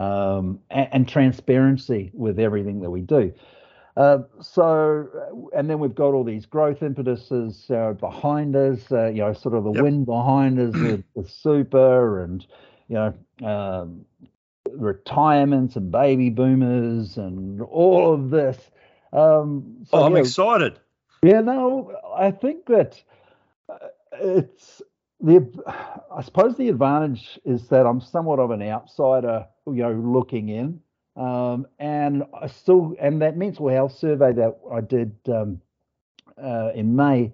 um, 0.00 0.58
and, 0.70 0.88
and, 0.92 1.08
transparency 1.08 2.10
with 2.14 2.38
everything 2.38 2.80
that 2.80 2.90
we 2.90 3.02
do. 3.02 3.32
Uh, 3.98 4.20
so, 4.40 5.50
and 5.54 5.68
then 5.68 5.78
we've 5.78 5.94
got 5.94 6.14
all 6.14 6.24
these 6.24 6.46
growth 6.46 6.82
impetuses 6.82 7.70
uh, 7.70 7.92
behind 7.92 8.56
us, 8.56 8.80
uh, 8.90 9.08
you 9.08 9.20
know, 9.20 9.34
sort 9.34 9.54
of 9.54 9.64
the 9.64 9.72
yep. 9.72 9.82
wind 9.82 10.06
behind 10.06 10.58
us 10.58 10.74
with, 10.74 11.04
with 11.14 11.30
super 11.30 12.24
and, 12.24 12.46
you 12.88 12.94
know, 12.94 13.14
um, 13.46 14.06
retirements 14.72 15.76
and 15.76 15.92
baby 15.92 16.30
boomers 16.30 17.18
and 17.18 17.60
all 17.60 18.14
of 18.14 18.30
this. 18.30 18.56
Um, 19.12 19.84
so, 19.90 19.98
oh, 19.98 20.04
I'm 20.04 20.16
excited. 20.16 20.78
Yeah, 21.22 21.42
no, 21.42 21.92
I 22.16 22.30
think 22.30 22.66
that 22.66 23.02
uh, 23.68 23.88
it's 24.12 24.80
the. 25.20 25.46
I 26.12 26.22
suppose 26.22 26.56
the 26.56 26.68
advantage 26.68 27.38
is 27.44 27.68
that 27.68 27.86
I'm 27.86 28.00
somewhat 28.00 28.40
of 28.40 28.50
an 28.50 28.62
outsider, 28.62 29.46
you 29.66 29.82
know, 29.82 29.92
looking 29.92 30.48
in, 30.48 30.80
um, 31.14 31.68
and 31.78 32.24
I 32.34 32.48
still 32.48 32.96
and 33.00 33.22
that 33.22 33.36
mental 33.36 33.68
health 33.68 33.96
survey 33.96 34.32
that 34.32 34.58
I 34.72 34.80
did 34.80 35.14
um, 35.28 35.60
uh, 36.36 36.70
in 36.74 36.96
May. 36.96 37.32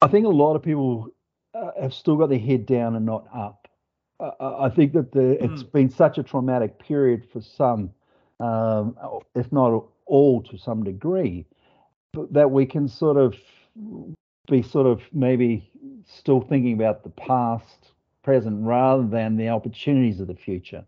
I 0.00 0.08
think 0.08 0.24
a 0.24 0.30
lot 0.30 0.54
of 0.54 0.62
people 0.62 1.08
uh, 1.54 1.72
have 1.80 1.92
still 1.92 2.16
got 2.16 2.30
their 2.30 2.38
head 2.38 2.64
down 2.64 2.96
and 2.96 3.04
not 3.04 3.26
up. 3.34 3.68
I 4.20 4.68
think 4.68 4.94
that 4.94 5.12
the, 5.12 5.20
mm. 5.20 5.52
it's 5.52 5.62
been 5.62 5.90
such 5.90 6.18
a 6.18 6.24
traumatic 6.24 6.78
period 6.80 7.24
for 7.32 7.40
some, 7.40 7.90
um, 8.40 8.96
if 9.36 9.52
not 9.52 9.84
all 10.06 10.42
to 10.42 10.58
some 10.58 10.82
degree, 10.82 11.46
that 12.30 12.50
we 12.50 12.66
can 12.66 12.88
sort 12.88 13.16
of 13.16 13.36
be 14.50 14.62
sort 14.62 14.86
of 14.86 15.02
maybe 15.12 15.70
still 16.08 16.40
thinking 16.40 16.72
about 16.72 17.04
the 17.04 17.10
past, 17.10 17.92
present, 18.22 18.64
rather 18.64 19.06
than 19.06 19.36
the 19.36 19.48
opportunities 19.48 20.20
of 20.20 20.26
the 20.26 20.34
future. 20.34 20.84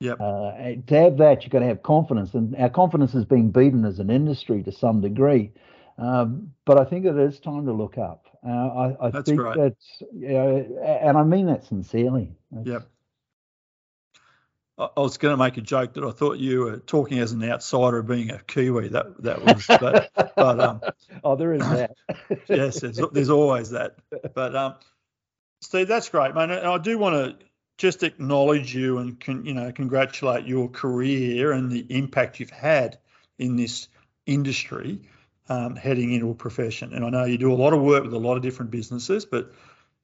Yep. 0.00 0.20
Uh, 0.20 0.52
to 0.86 0.94
have 0.94 1.16
that, 1.18 1.42
you've 1.42 1.52
got 1.52 1.60
to 1.60 1.66
have 1.66 1.82
confidence, 1.82 2.34
and 2.34 2.56
our 2.56 2.70
confidence 2.70 3.14
is 3.14 3.24
being 3.24 3.50
beaten 3.50 3.84
as 3.84 4.00
an 4.00 4.10
industry 4.10 4.62
to 4.64 4.72
some 4.72 5.00
degree. 5.00 5.52
Um, 5.98 6.52
but 6.64 6.78
I 6.78 6.84
think 6.84 7.04
it 7.04 7.16
is 7.16 7.38
time 7.38 7.66
to 7.66 7.72
look 7.72 7.98
up. 7.98 8.26
Uh, 8.44 8.50
I, 8.50 9.06
I 9.06 9.10
That's 9.10 9.28
think 9.28 9.40
right. 9.40 9.56
that, 9.56 9.76
you 10.12 10.28
know, 10.28 10.80
and 10.84 11.16
I 11.16 11.22
mean 11.22 11.46
that 11.46 11.64
sincerely. 11.64 12.34
That's, 12.50 12.66
yep. 12.66 12.88
I, 14.82 14.88
I 14.96 15.00
was 15.00 15.18
going 15.18 15.32
to 15.32 15.36
make 15.36 15.56
a 15.56 15.60
joke 15.60 15.94
that 15.94 16.04
I 16.04 16.10
thought 16.10 16.38
you 16.38 16.60
were 16.60 16.76
talking 16.78 17.18
as 17.18 17.32
an 17.32 17.42
outsider 17.44 17.98
of 17.98 18.06
being 18.06 18.30
a 18.30 18.38
Kiwi. 18.38 18.88
That 18.88 19.22
that 19.22 19.44
was, 19.44 19.66
but, 19.66 20.10
but 20.36 20.60
um, 20.60 20.80
oh, 21.24 21.36
there 21.36 21.54
is 21.54 21.62
that. 21.62 21.96
yes, 22.48 22.80
there's, 22.80 23.00
there's 23.12 23.30
always 23.30 23.70
that. 23.70 23.96
But 24.34 24.56
um, 24.56 24.74
Steve, 25.60 25.88
that's 25.88 26.08
great, 26.08 26.34
man. 26.34 26.50
And 26.50 26.66
I 26.66 26.78
do 26.78 26.98
want 26.98 27.14
to 27.14 27.46
just 27.78 28.02
acknowledge 28.02 28.74
you 28.74 28.98
and 28.98 29.18
con, 29.18 29.44
you 29.44 29.54
know 29.54 29.72
congratulate 29.72 30.46
your 30.46 30.68
career 30.68 31.52
and 31.52 31.70
the 31.70 31.86
impact 31.88 32.40
you've 32.40 32.50
had 32.50 32.98
in 33.38 33.56
this 33.56 33.88
industry 34.26 35.00
um, 35.48 35.76
heading 35.76 36.12
into 36.12 36.30
a 36.30 36.34
profession. 36.34 36.92
And 36.92 37.04
I 37.04 37.10
know 37.10 37.24
you 37.24 37.38
do 37.38 37.52
a 37.52 37.54
lot 37.54 37.72
of 37.72 37.80
work 37.80 38.04
with 38.04 38.12
a 38.12 38.18
lot 38.18 38.36
of 38.36 38.42
different 38.42 38.70
businesses, 38.70 39.24
but 39.24 39.52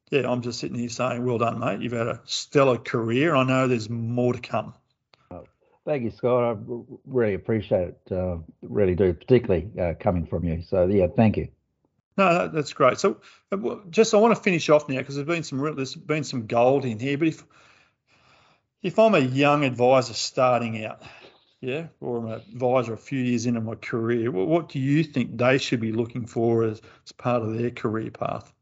yeah, 0.09 0.29
I'm 0.29 0.41
just 0.41 0.59
sitting 0.59 0.77
here 0.77 0.89
saying, 0.89 1.25
well 1.25 1.37
done, 1.37 1.59
mate. 1.59 1.81
You've 1.81 1.93
had 1.93 2.07
a 2.07 2.21
stellar 2.25 2.77
career. 2.77 3.35
I 3.35 3.43
know 3.43 3.67
there's 3.67 3.89
more 3.89 4.33
to 4.33 4.39
come. 4.39 4.73
Thank 5.85 6.03
you, 6.03 6.11
Scott. 6.11 6.55
I 6.55 6.61
really 7.07 7.33
appreciate 7.33 7.87
it. 7.87 8.11
Uh, 8.11 8.37
really 8.61 8.93
do, 8.93 9.11
particularly 9.13 9.71
uh, 9.79 9.93
coming 9.99 10.27
from 10.27 10.43
you. 10.43 10.61
So 10.61 10.85
yeah, 10.85 11.07
thank 11.07 11.35
you. 11.37 11.47
No, 12.15 12.47
that's 12.47 12.73
great. 12.73 12.99
So 12.99 13.21
uh, 13.51 13.75
just 13.89 14.13
I 14.13 14.17
want 14.17 14.35
to 14.35 14.41
finish 14.41 14.69
off 14.69 14.87
now 14.87 14.97
because 14.97 15.15
there's 15.15 15.27
been 15.27 15.41
some 15.41 15.75
there's 15.75 15.95
been 15.95 16.23
some 16.23 16.47
gold 16.47 16.85
in 16.85 16.99
here. 16.99 17.17
But 17.17 17.29
if 17.29 17.43
if 18.83 18.99
I'm 18.99 19.15
a 19.15 19.19
young 19.19 19.63
advisor 19.63 20.13
starting 20.13 20.85
out, 20.85 21.01
yeah, 21.61 21.87
or 22.01 22.19
an 22.19 22.33
advisor 22.33 22.93
a 22.93 22.97
few 22.97 23.19
years 23.19 23.45
into 23.45 23.61
my 23.61 23.75
career, 23.75 24.29
what, 24.31 24.47
what 24.47 24.69
do 24.69 24.79
you 24.79 25.03
think 25.03 25.37
they 25.37 25.57
should 25.57 25.79
be 25.79 25.91
looking 25.91 26.27
for 26.27 26.65
as, 26.65 26.81
as 27.05 27.11
part 27.13 27.41
of 27.41 27.57
their 27.57 27.71
career 27.71 28.11
path? 28.11 28.53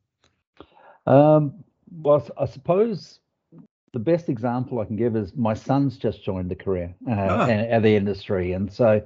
Um, 1.08 1.64
well, 2.02 2.28
I 2.38 2.46
suppose 2.46 3.20
the 3.94 4.00
best 4.00 4.30
example 4.30 4.80
I 4.80 4.86
can 4.86 4.98
give 4.98 5.16
is 5.16 5.36
my 5.36 5.54
son's 5.54 5.98
just 5.98 6.24
joined 6.24 6.52
the 6.52 6.56
career 6.56 6.94
uh, 7.08 7.14
ah. 7.14 7.50
at 7.50 7.82
the 7.82 7.96
industry, 7.96 8.52
and 8.52 8.72
so 8.72 9.02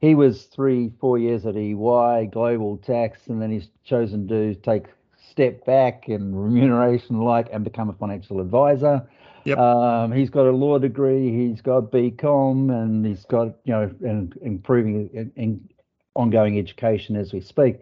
he 0.00 0.14
was 0.14 0.44
three, 0.44 0.92
four 1.00 1.16
years 1.16 1.46
at 1.46 1.56
EY, 1.56 2.28
global 2.32 2.76
tax, 2.78 3.28
and 3.28 3.40
then 3.40 3.50
he's 3.50 3.68
chosen 3.84 4.26
to 4.28 4.54
take 4.56 4.86
step 5.30 5.64
back 5.64 6.08
in 6.08 6.34
remuneration 6.34 7.20
like 7.20 7.48
and 7.52 7.64
become 7.64 7.88
a 7.88 7.92
financial 7.94 8.40
advisor. 8.40 9.08
Yep. 9.44 9.58
Um, 9.58 10.12
he's 10.12 10.30
got 10.30 10.46
a 10.46 10.50
law 10.50 10.78
degree, 10.78 11.30
he's 11.30 11.60
got 11.60 11.90
BCom, 11.92 12.70
and 12.70 13.06
he's 13.06 13.24
got 13.26 13.54
you 13.64 13.72
know 13.72 13.94
and 14.00 14.36
improving 14.42 15.08
in, 15.12 15.32
in 15.36 15.68
ongoing 16.14 16.58
education 16.58 17.14
as 17.14 17.32
we 17.32 17.40
speak. 17.40 17.80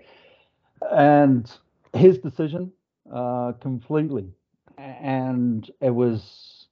And 0.91 1.51
his 1.95 2.19
decision 2.19 2.73
uh, 3.13 3.53
completely, 3.61 4.33
and 4.79 5.71
it 5.81 5.91
was 5.91 6.67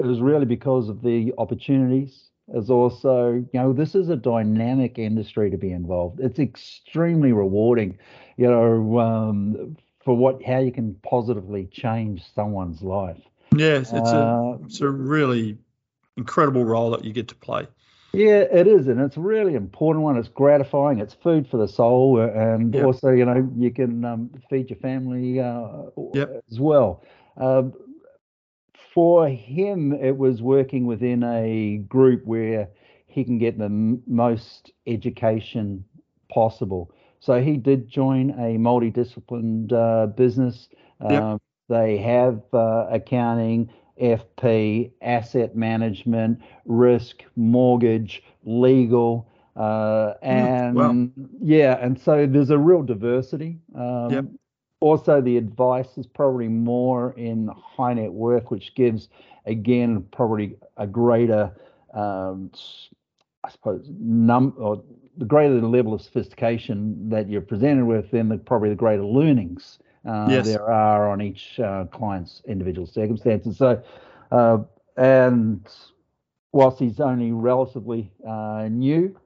it 0.00 0.06
was 0.06 0.20
really 0.20 0.46
because 0.46 0.88
of 0.88 1.02
the 1.02 1.32
opportunities. 1.38 2.30
As 2.54 2.70
also, 2.70 3.32
you 3.32 3.48
know, 3.52 3.72
this 3.74 3.94
is 3.94 4.08
a 4.08 4.16
dynamic 4.16 4.98
industry 4.98 5.50
to 5.50 5.58
be 5.58 5.70
involved. 5.70 6.20
It's 6.20 6.38
extremely 6.38 7.32
rewarding, 7.32 7.98
you 8.38 8.48
know, 8.48 8.98
um, 8.98 9.76
for 10.02 10.16
what 10.16 10.42
how 10.42 10.58
you 10.58 10.72
can 10.72 10.94
positively 11.02 11.66
change 11.66 12.24
someone's 12.34 12.80
life. 12.80 13.20
Yes, 13.54 13.92
it's 13.92 14.12
uh, 14.12 14.16
a 14.16 14.58
it's 14.64 14.80
a 14.80 14.88
really 14.88 15.58
incredible 16.16 16.64
role 16.64 16.90
that 16.92 17.04
you 17.04 17.12
get 17.12 17.28
to 17.28 17.34
play. 17.34 17.66
Yeah, 18.12 18.40
it 18.50 18.66
is, 18.66 18.88
and 18.88 19.00
it's 19.00 19.16
a 19.16 19.20
really 19.20 19.54
important 19.54 20.02
one. 20.02 20.16
It's 20.16 20.28
gratifying. 20.28 20.98
It's 20.98 21.14
food 21.14 21.46
for 21.48 21.58
the 21.58 21.68
soul, 21.68 22.20
and 22.20 22.74
yep. 22.74 22.84
also, 22.84 23.10
you 23.10 23.24
know, 23.24 23.50
you 23.56 23.70
can 23.70 24.04
um, 24.04 24.30
feed 24.48 24.70
your 24.70 24.78
family 24.78 25.40
uh, 25.40 25.90
yep. 26.14 26.42
as 26.50 26.58
well. 26.58 27.04
Uh, 27.36 27.64
for 28.94 29.28
him, 29.28 29.92
it 29.92 30.16
was 30.16 30.40
working 30.40 30.86
within 30.86 31.22
a 31.22 31.78
group 31.88 32.24
where 32.24 32.68
he 33.06 33.24
can 33.24 33.38
get 33.38 33.58
the 33.58 33.66
m- 33.66 34.02
most 34.06 34.72
education 34.86 35.84
possible. 36.30 36.90
So 37.20 37.40
he 37.42 37.56
did 37.56 37.88
join 37.88 38.30
a 38.30 38.56
multidisciplined 38.58 39.72
uh, 39.72 40.06
business. 40.06 40.68
Yep. 41.02 41.22
Um, 41.22 41.40
they 41.68 41.98
have 41.98 42.42
uh, 42.52 42.86
accounting, 42.90 43.70
FP, 44.00 44.90
asset 45.02 45.56
management, 45.56 46.40
risk, 46.64 47.24
mortgage, 47.36 48.22
legal, 48.44 49.28
uh, 49.56 50.14
and 50.22 51.12
yeah, 51.40 51.78
and 51.80 52.00
so 52.00 52.26
there's 52.26 52.50
a 52.50 52.58
real 52.58 52.82
diversity. 52.82 53.58
Um, 53.74 54.10
yep. 54.10 54.24
Also, 54.80 55.20
the 55.20 55.36
advice 55.36 55.98
is 55.98 56.06
probably 56.06 56.46
more 56.46 57.12
in 57.16 57.48
high 57.48 57.94
net 57.94 58.12
worth, 58.12 58.50
which 58.50 58.74
gives 58.76 59.08
again 59.46 60.06
probably 60.12 60.56
a 60.76 60.86
greater, 60.86 61.50
um, 61.92 62.52
I 63.42 63.50
suppose, 63.50 63.90
num 63.98 64.54
or 64.56 64.80
the 65.16 65.24
greater 65.24 65.60
the 65.60 65.66
level 65.66 65.92
of 65.92 66.00
sophistication 66.00 67.08
that 67.08 67.28
you're 67.28 67.40
presented 67.40 67.86
with, 67.86 68.12
then 68.12 68.28
the, 68.28 68.38
probably 68.38 68.68
the 68.68 68.76
greater 68.76 69.04
learnings 69.04 69.80
uh, 70.08 70.26
yes. 70.30 70.46
there 70.46 70.70
are 70.70 71.10
on 71.10 71.20
each 71.20 71.60
uh, 71.60 71.84
client's 71.92 72.40
individual 72.46 72.86
circumstances. 72.86 73.58
So, 73.58 73.82
uh, 74.32 74.58
and 74.96 75.66
whilst 76.50 76.78
he's 76.78 76.98
only 76.98 77.30
relatively 77.30 78.10
uh, 78.26 78.68
new, 78.70 79.18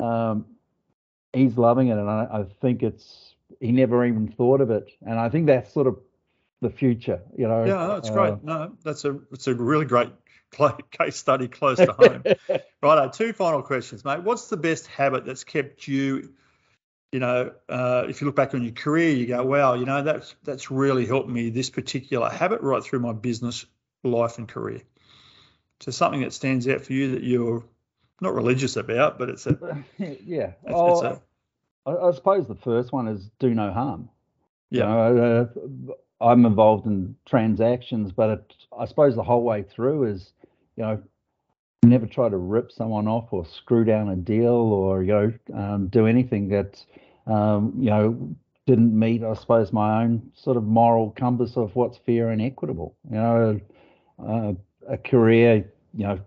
um, 0.00 0.44
he's 1.32 1.56
loving 1.56 1.88
it, 1.88 1.96
and 1.96 2.08
I, 2.10 2.28
I, 2.30 2.44
think 2.60 2.82
it's 2.82 3.34
he 3.60 3.72
never 3.72 4.04
even 4.04 4.28
thought 4.28 4.60
of 4.60 4.70
it, 4.70 4.90
and 5.00 5.18
I 5.18 5.30
think 5.30 5.46
that's 5.46 5.72
sort 5.72 5.86
of 5.86 5.98
the 6.60 6.70
future. 6.70 7.20
You 7.36 7.48
know. 7.48 7.64
Yeah, 7.64 7.86
that's 7.86 8.10
great. 8.10 8.34
Uh, 8.34 8.38
no, 8.42 8.72
that's 8.84 9.06
a 9.06 9.18
it's 9.32 9.46
a 9.46 9.54
really 9.54 9.86
great 9.86 10.12
case 10.90 11.16
study 11.16 11.48
close 11.48 11.78
to 11.78 11.92
home. 11.92 12.22
right, 12.82 13.12
two 13.12 13.32
final 13.32 13.62
questions, 13.62 14.04
mate. 14.04 14.22
What's 14.22 14.48
the 14.48 14.58
best 14.58 14.86
habit 14.86 15.24
that's 15.24 15.44
kept 15.44 15.88
you 15.88 16.34
you 17.12 17.20
know, 17.20 17.52
uh, 17.68 18.04
if 18.08 18.20
you 18.20 18.26
look 18.26 18.36
back 18.36 18.54
on 18.54 18.62
your 18.62 18.72
career, 18.72 19.10
you 19.10 19.26
go, 19.26 19.44
wow, 19.44 19.74
you 19.74 19.84
know, 19.84 20.02
that's 20.02 20.34
that's 20.44 20.70
really 20.70 21.06
helped 21.06 21.28
me 21.28 21.50
this 21.50 21.70
particular 21.70 22.28
habit 22.28 22.60
right 22.60 22.82
through 22.82 23.00
my 23.00 23.12
business 23.12 23.64
life 24.02 24.38
and 24.38 24.48
career. 24.48 24.82
So 25.80 25.90
something 25.90 26.20
that 26.22 26.32
stands 26.32 26.66
out 26.68 26.82
for 26.82 26.92
you 26.92 27.12
that 27.12 27.22
you're 27.22 27.64
not 28.20 28.34
religious 28.34 28.76
about, 28.76 29.18
but 29.18 29.28
it's 29.28 29.46
a 29.46 29.84
yeah. 29.98 30.52
It's, 30.64 30.72
oh, 30.72 30.92
it's 30.92 31.02
a, 31.02 31.22
I, 31.86 32.08
I 32.08 32.12
suppose 32.12 32.48
the 32.48 32.54
first 32.54 32.92
one 32.92 33.08
is 33.08 33.30
do 33.38 33.54
no 33.54 33.72
harm. 33.72 34.08
Yeah. 34.70 35.08
You 35.08 35.14
know, 35.14 35.48
uh, 35.90 35.94
I'm 36.20 36.46
involved 36.46 36.86
in 36.86 37.16
transactions, 37.26 38.12
but 38.12 38.30
it, 38.30 38.54
I 38.76 38.86
suppose 38.86 39.14
the 39.14 39.22
whole 39.22 39.42
way 39.42 39.62
through 39.62 40.04
is, 40.04 40.32
you 40.76 40.82
know, 40.82 41.02
never 41.82 42.06
try 42.06 42.28
to 42.28 42.36
rip 42.36 42.72
someone 42.72 43.06
off 43.06 43.32
or 43.32 43.44
screw 43.44 43.84
down 43.84 44.08
a 44.08 44.16
deal 44.16 44.52
or 44.52 45.02
you 45.02 45.12
know 45.12 45.32
um, 45.54 45.88
do 45.88 46.06
anything 46.06 46.48
that 46.48 46.84
um, 47.26 47.72
you 47.78 47.90
know 47.90 48.36
didn't 48.66 48.98
meet, 48.98 49.22
I 49.22 49.34
suppose, 49.34 49.72
my 49.72 50.02
own 50.02 50.30
sort 50.34 50.56
of 50.56 50.64
moral 50.64 51.12
compass 51.12 51.56
of 51.56 51.74
what's 51.76 51.98
fair 51.98 52.30
and 52.30 52.42
equitable. 52.42 52.96
You 53.08 53.16
know, 53.16 53.60
uh, 54.18 54.52
a 54.88 54.98
career, 54.98 55.64
you 55.94 56.06
know, 56.06 56.18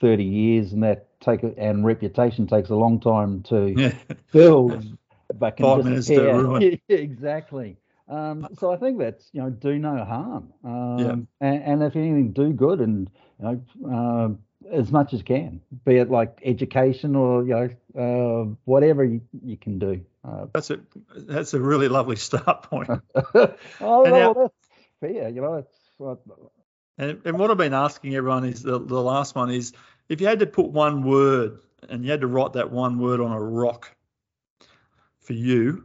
30 0.00 0.24
years 0.24 0.72
and 0.72 0.82
that 0.82 1.08
take 1.20 1.40
and 1.56 1.84
reputation 1.86 2.46
takes 2.46 2.68
a 2.70 2.74
long 2.74 3.00
time 3.00 3.42
to 3.44 3.92
build. 4.32 4.84
But 5.38 5.56
can 5.56 5.66
Five 5.66 5.84
minutes 5.84 6.08
to 6.08 6.20
ruin. 6.20 6.80
exactly. 6.88 7.76
Um, 8.08 8.48
so 8.58 8.72
I 8.72 8.76
think 8.76 8.98
that's 8.98 9.28
you 9.32 9.42
know 9.42 9.50
do 9.50 9.78
no 9.78 10.04
harm, 10.04 10.52
um, 10.64 11.28
Yeah. 11.40 11.48
and, 11.48 11.62
and 11.64 11.82
if 11.82 11.96
anything, 11.96 12.32
do 12.32 12.52
good, 12.52 12.80
and 12.80 13.10
you 13.40 13.44
know 13.44 13.60
uh, 13.90 14.28
as 14.70 14.92
much 14.92 15.12
as 15.12 15.22
can, 15.22 15.60
be 15.84 15.96
it 15.96 16.10
like 16.10 16.40
education 16.44 17.16
or 17.16 17.42
you 17.44 17.54
know 17.54 17.68
uh, 18.00 18.54
whatever 18.64 19.04
you, 19.04 19.20
you 19.44 19.56
can 19.56 19.78
do. 19.78 20.00
Uh, 20.24 20.46
That's 20.52 20.70
a 20.70 20.80
that's 21.16 21.54
a 21.54 21.60
really 21.60 21.88
lovely 21.88 22.16
start 22.28 22.62
point. 22.62 22.88
oh, 23.34 23.50
well, 23.80 24.34
that's 24.34 24.54
fair, 25.00 25.28
you 25.28 25.40
know. 25.40 25.66
Uh, 26.00 26.14
And, 26.98 27.20
and 27.24 27.38
what 27.38 27.50
I've 27.50 27.58
been 27.58 27.74
asking 27.74 28.14
everyone 28.14 28.44
is 28.44 28.62
the, 28.62 28.78
the 28.78 29.00
last 29.02 29.34
one 29.34 29.50
is 29.50 29.72
if 30.08 30.20
you 30.20 30.26
had 30.26 30.38
to 30.40 30.46
put 30.46 30.66
one 30.66 31.02
word 31.02 31.58
and 31.88 32.04
you 32.04 32.10
had 32.10 32.20
to 32.22 32.26
write 32.26 32.54
that 32.54 32.70
one 32.70 32.98
word 32.98 33.20
on 33.20 33.32
a 33.32 33.40
rock 33.40 33.94
for 35.20 35.32
you, 35.34 35.84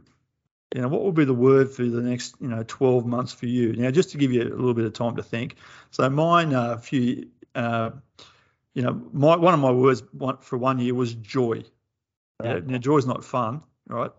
you 0.74 0.80
know, 0.80 0.88
what 0.88 1.02
will 1.02 1.12
be 1.12 1.24
the 1.24 1.34
word 1.34 1.70
for 1.70 1.84
the 1.84 2.00
next, 2.00 2.36
you 2.40 2.48
know, 2.48 2.64
12 2.66 3.06
months 3.06 3.32
for 3.32 3.46
you? 3.46 3.74
Now, 3.74 3.90
just 3.90 4.10
to 4.10 4.18
give 4.18 4.32
you 4.32 4.42
a 4.42 4.44
little 4.44 4.74
bit 4.74 4.84
of 4.84 4.92
time 4.92 5.16
to 5.16 5.22
think. 5.22 5.56
So 5.90 6.08
mine, 6.08 6.54
uh, 6.54 6.72
a 6.72 6.78
few, 6.78 7.28
uh, 7.54 7.90
you 8.74 8.82
know, 8.82 9.02
my 9.12 9.36
one 9.36 9.54
of 9.54 9.60
my 9.60 9.70
words 9.70 10.02
one, 10.12 10.38
for 10.38 10.56
one 10.56 10.78
year 10.78 10.94
was 10.94 11.14
joy. 11.14 11.64
Yeah, 12.42 12.54
Right. 12.54 12.66
now, 12.66 12.78
joy's 12.78 13.06
not 13.06 13.24
fun, 13.24 13.62
right? 13.86 14.10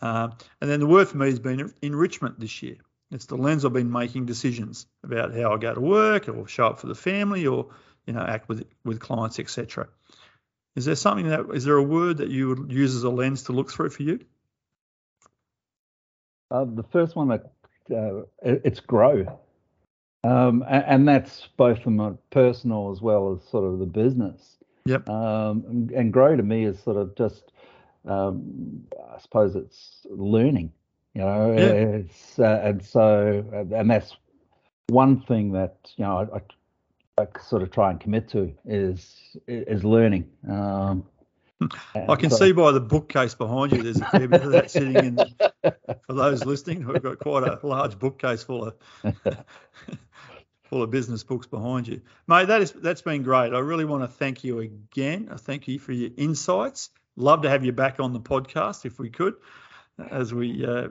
Um, 0.00 0.32
and 0.60 0.70
then 0.70 0.80
the 0.80 0.86
word 0.86 1.08
for 1.08 1.18
me 1.18 1.26
has 1.26 1.40
been 1.40 1.72
enrichment 1.82 2.40
this 2.40 2.62
year. 2.62 2.76
It's 3.10 3.26
the 3.26 3.36
lens 3.36 3.64
I've 3.64 3.72
been 3.72 3.90
making 3.90 4.26
decisions 4.26 4.86
about 5.02 5.34
how 5.34 5.54
I 5.54 5.58
go 5.58 5.74
to 5.74 5.80
work 5.80 6.28
or 6.28 6.46
show 6.46 6.66
up 6.66 6.78
for 6.78 6.86
the 6.86 6.94
family 6.94 7.46
or 7.46 7.68
you 8.06 8.12
know 8.12 8.20
act 8.20 8.48
with 8.48 8.66
with 8.84 9.00
clients, 9.00 9.38
etc. 9.38 9.88
Is 10.76 10.84
there 10.84 10.94
something 10.94 11.28
that 11.28 11.46
is 11.52 11.64
there 11.64 11.76
a 11.76 11.82
word 11.82 12.18
that 12.18 12.28
you 12.28 12.48
would 12.48 12.72
use 12.72 12.94
as 12.94 13.02
a 13.04 13.10
lens 13.10 13.44
to 13.44 13.52
look 13.52 13.70
through 13.70 13.90
for 13.90 14.02
you? 14.02 14.20
Uh, 16.50 16.64
the 16.64 16.82
first 16.82 17.16
one 17.16 17.28
that 17.28 17.52
uh, 17.94 18.22
it's 18.42 18.80
grow, 18.80 19.40
um, 20.24 20.64
and, 20.68 20.84
and 20.86 21.08
that's 21.08 21.48
both 21.56 21.82
from 21.82 22.00
a 22.00 22.12
personal 22.30 22.90
as 22.90 23.00
well 23.00 23.32
as 23.32 23.48
sort 23.48 23.64
of 23.64 23.78
the 23.78 23.86
business. 23.86 24.56
Yep. 24.86 25.08
Um, 25.08 25.64
and, 25.68 25.90
and 25.90 26.12
grow 26.12 26.36
to 26.36 26.42
me 26.42 26.64
is 26.64 26.80
sort 26.80 26.96
of 26.96 27.14
just, 27.14 27.52
um, 28.06 28.82
I 29.14 29.18
suppose 29.20 29.54
it's 29.54 30.06
learning. 30.08 30.72
You 31.14 31.22
know, 31.22 31.52
Yeah. 31.52 31.64
it's 31.64 32.38
uh, 32.38 32.60
and 32.64 32.84
so 32.84 33.44
and 33.74 33.90
that's 33.90 34.16
one 34.88 35.20
thing 35.20 35.52
that 35.52 35.76
you 35.96 36.04
know 36.04 36.28
I, 36.32 36.36
I, 36.36 37.24
I 37.24 37.40
sort 37.40 37.62
of 37.62 37.70
try 37.70 37.90
and 37.90 38.00
commit 38.00 38.28
to 38.30 38.52
is 38.64 39.36
is 39.46 39.84
learning. 39.84 40.30
Um, 40.48 41.04
I 41.94 42.16
can 42.16 42.30
see 42.30 42.52
by 42.52 42.72
the 42.72 42.80
bookcase 42.80 43.34
behind 43.34 43.72
you, 43.72 43.82
there's 43.82 44.00
a 44.00 44.04
fair 44.04 44.28
bit 44.28 44.42
of 44.42 44.52
that 44.52 44.70
sitting 44.70 44.94
in. 44.94 45.16
For 46.06 46.12
those 46.12 46.44
listening, 46.44 46.86
we've 46.86 47.02
got 47.02 47.18
quite 47.18 47.42
a 47.42 47.58
large 47.66 47.98
bookcase 47.98 48.42
full 48.44 48.64
of 48.66 48.76
full 50.62 50.82
of 50.82 50.90
business 50.90 51.24
books 51.24 51.46
behind 51.46 51.88
you, 51.88 52.00
mate. 52.26 52.46
That 52.48 52.62
is 52.62 52.72
that's 52.72 53.02
been 53.02 53.22
great. 53.22 53.52
I 53.52 53.58
really 53.58 53.84
want 53.84 54.04
to 54.04 54.08
thank 54.08 54.44
you 54.44 54.60
again. 54.60 55.28
I 55.32 55.36
thank 55.36 55.66
you 55.66 55.78
for 55.78 55.92
your 55.92 56.10
insights. 56.16 56.90
Love 57.16 57.42
to 57.42 57.50
have 57.50 57.64
you 57.64 57.72
back 57.72 57.98
on 57.98 58.12
the 58.12 58.20
podcast 58.20 58.84
if 58.86 58.98
we 59.00 59.10
could, 59.10 59.34
as 60.10 60.32
we 60.32 60.64
uh, 60.64 60.88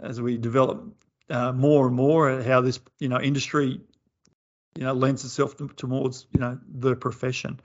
as 0.00 0.20
we 0.20 0.36
develop 0.36 0.84
uh, 1.30 1.52
more 1.52 1.86
and 1.86 1.94
more 1.94 2.42
how 2.42 2.60
this 2.60 2.80
you 2.98 3.08
know 3.08 3.20
industry 3.20 3.80
you 4.76 4.82
know 4.84 4.92
lends 4.92 5.24
itself 5.24 5.56
to, 5.58 5.68
towards 5.68 6.26
you 6.32 6.40
know 6.40 6.58
the 6.68 6.96
profession 6.96 7.60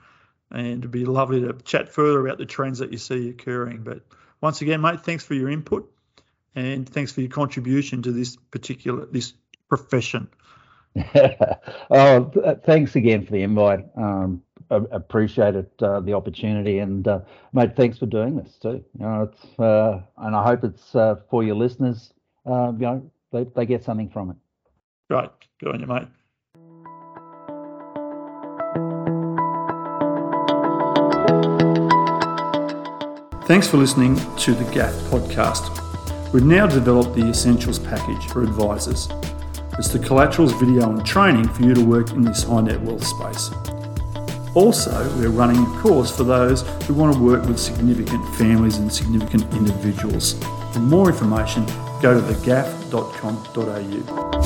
and 0.52 0.80
it'd 0.80 0.92
be 0.92 1.06
lovely 1.06 1.42
to 1.42 1.54
chat 1.64 1.90
further 1.90 2.26
about 2.26 2.38
the 2.38 2.46
trends 2.46 2.80
that 2.80 2.92
you 2.92 2.98
see 2.98 3.30
occurring. 3.30 3.84
But 3.84 4.02
once 4.42 4.62
again, 4.62 4.82
mate, 4.82 5.02
thanks 5.02 5.24
for 5.24 5.34
your 5.34 5.50
input 5.50 5.92
and 6.56 6.88
thanks 6.88 7.12
for 7.12 7.22
your 7.22 7.30
contribution 7.30 8.02
to 8.04 8.12
this 8.12 8.36
particular 8.36 9.06
this 9.06 9.34
profession. 9.70 10.28
oh, 11.92 12.32
th- 12.34 12.58
thanks 12.66 12.96
again 12.96 13.26
for 13.26 13.32
the 13.32 13.44
invite. 13.44 13.86
Um, 13.96 14.42
I 14.70 14.82
appreciate 14.92 15.56
it, 15.56 15.72
uh, 15.82 16.02
the 16.02 16.14
opportunity, 16.14 16.80
and 16.80 17.08
uh, 17.08 17.20
mate, 17.54 17.76
thanks 17.76 17.98
for 18.00 18.06
doing 18.06 18.36
this 18.36 18.58
too. 18.58 18.84
You 19.00 19.06
know, 19.06 19.32
it's 19.32 19.60
uh, 19.60 20.02
and 20.18 20.36
I 20.36 20.44
hope 20.44 20.64
it's 20.64 20.96
uh, 20.96 21.18
for 21.30 21.44
your 21.44 21.56
listeners. 21.56 22.14
Uh, 22.46 22.72
you 22.74 22.86
know, 22.86 23.12
they, 23.32 23.46
they 23.56 23.66
get 23.66 23.84
something 23.84 24.10
from 24.10 24.32
it. 24.32 24.38
Great, 25.10 25.30
good 25.60 25.74
on 25.74 25.80
you, 25.80 25.88
mate. 25.88 26.08
Thanks 33.48 33.66
for 33.66 33.78
listening 33.78 34.18
to 34.40 34.54
the 34.54 34.66
GAF 34.66 34.92
podcast. 35.10 35.72
We've 36.34 36.44
now 36.44 36.68
developed 36.68 37.16
the 37.16 37.30
Essentials 37.30 37.80
package 37.80 38.28
for 38.28 38.44
advisors. 38.44 39.08
It's 39.80 39.88
the 39.88 40.00
collaterals 40.00 40.52
video 40.52 40.90
and 40.90 41.06
training 41.06 41.48
for 41.48 41.64
you 41.64 41.74
to 41.74 41.82
work 41.82 42.12
in 42.12 42.24
this 42.24 42.44
high 42.44 42.60
net 42.60 42.82
wealth 42.82 43.06
space. 43.06 43.50
Also, 44.54 44.92
we're 45.18 45.30
running 45.30 45.64
a 45.64 45.80
course 45.80 46.14
for 46.14 46.26
those 46.26 46.64
who 46.88 46.94
want 46.94 47.16
to 47.16 47.24
work 47.24 47.46
with 47.46 47.58
significant 47.58 48.36
families 48.36 48.80
and 48.80 48.92
significant 48.92 49.44
individuals. 49.54 50.34
For 50.74 50.80
more 50.80 51.10
information, 51.10 51.66
go 52.02 52.20
to 52.20 52.22
thegaf.com.au. 52.34 54.37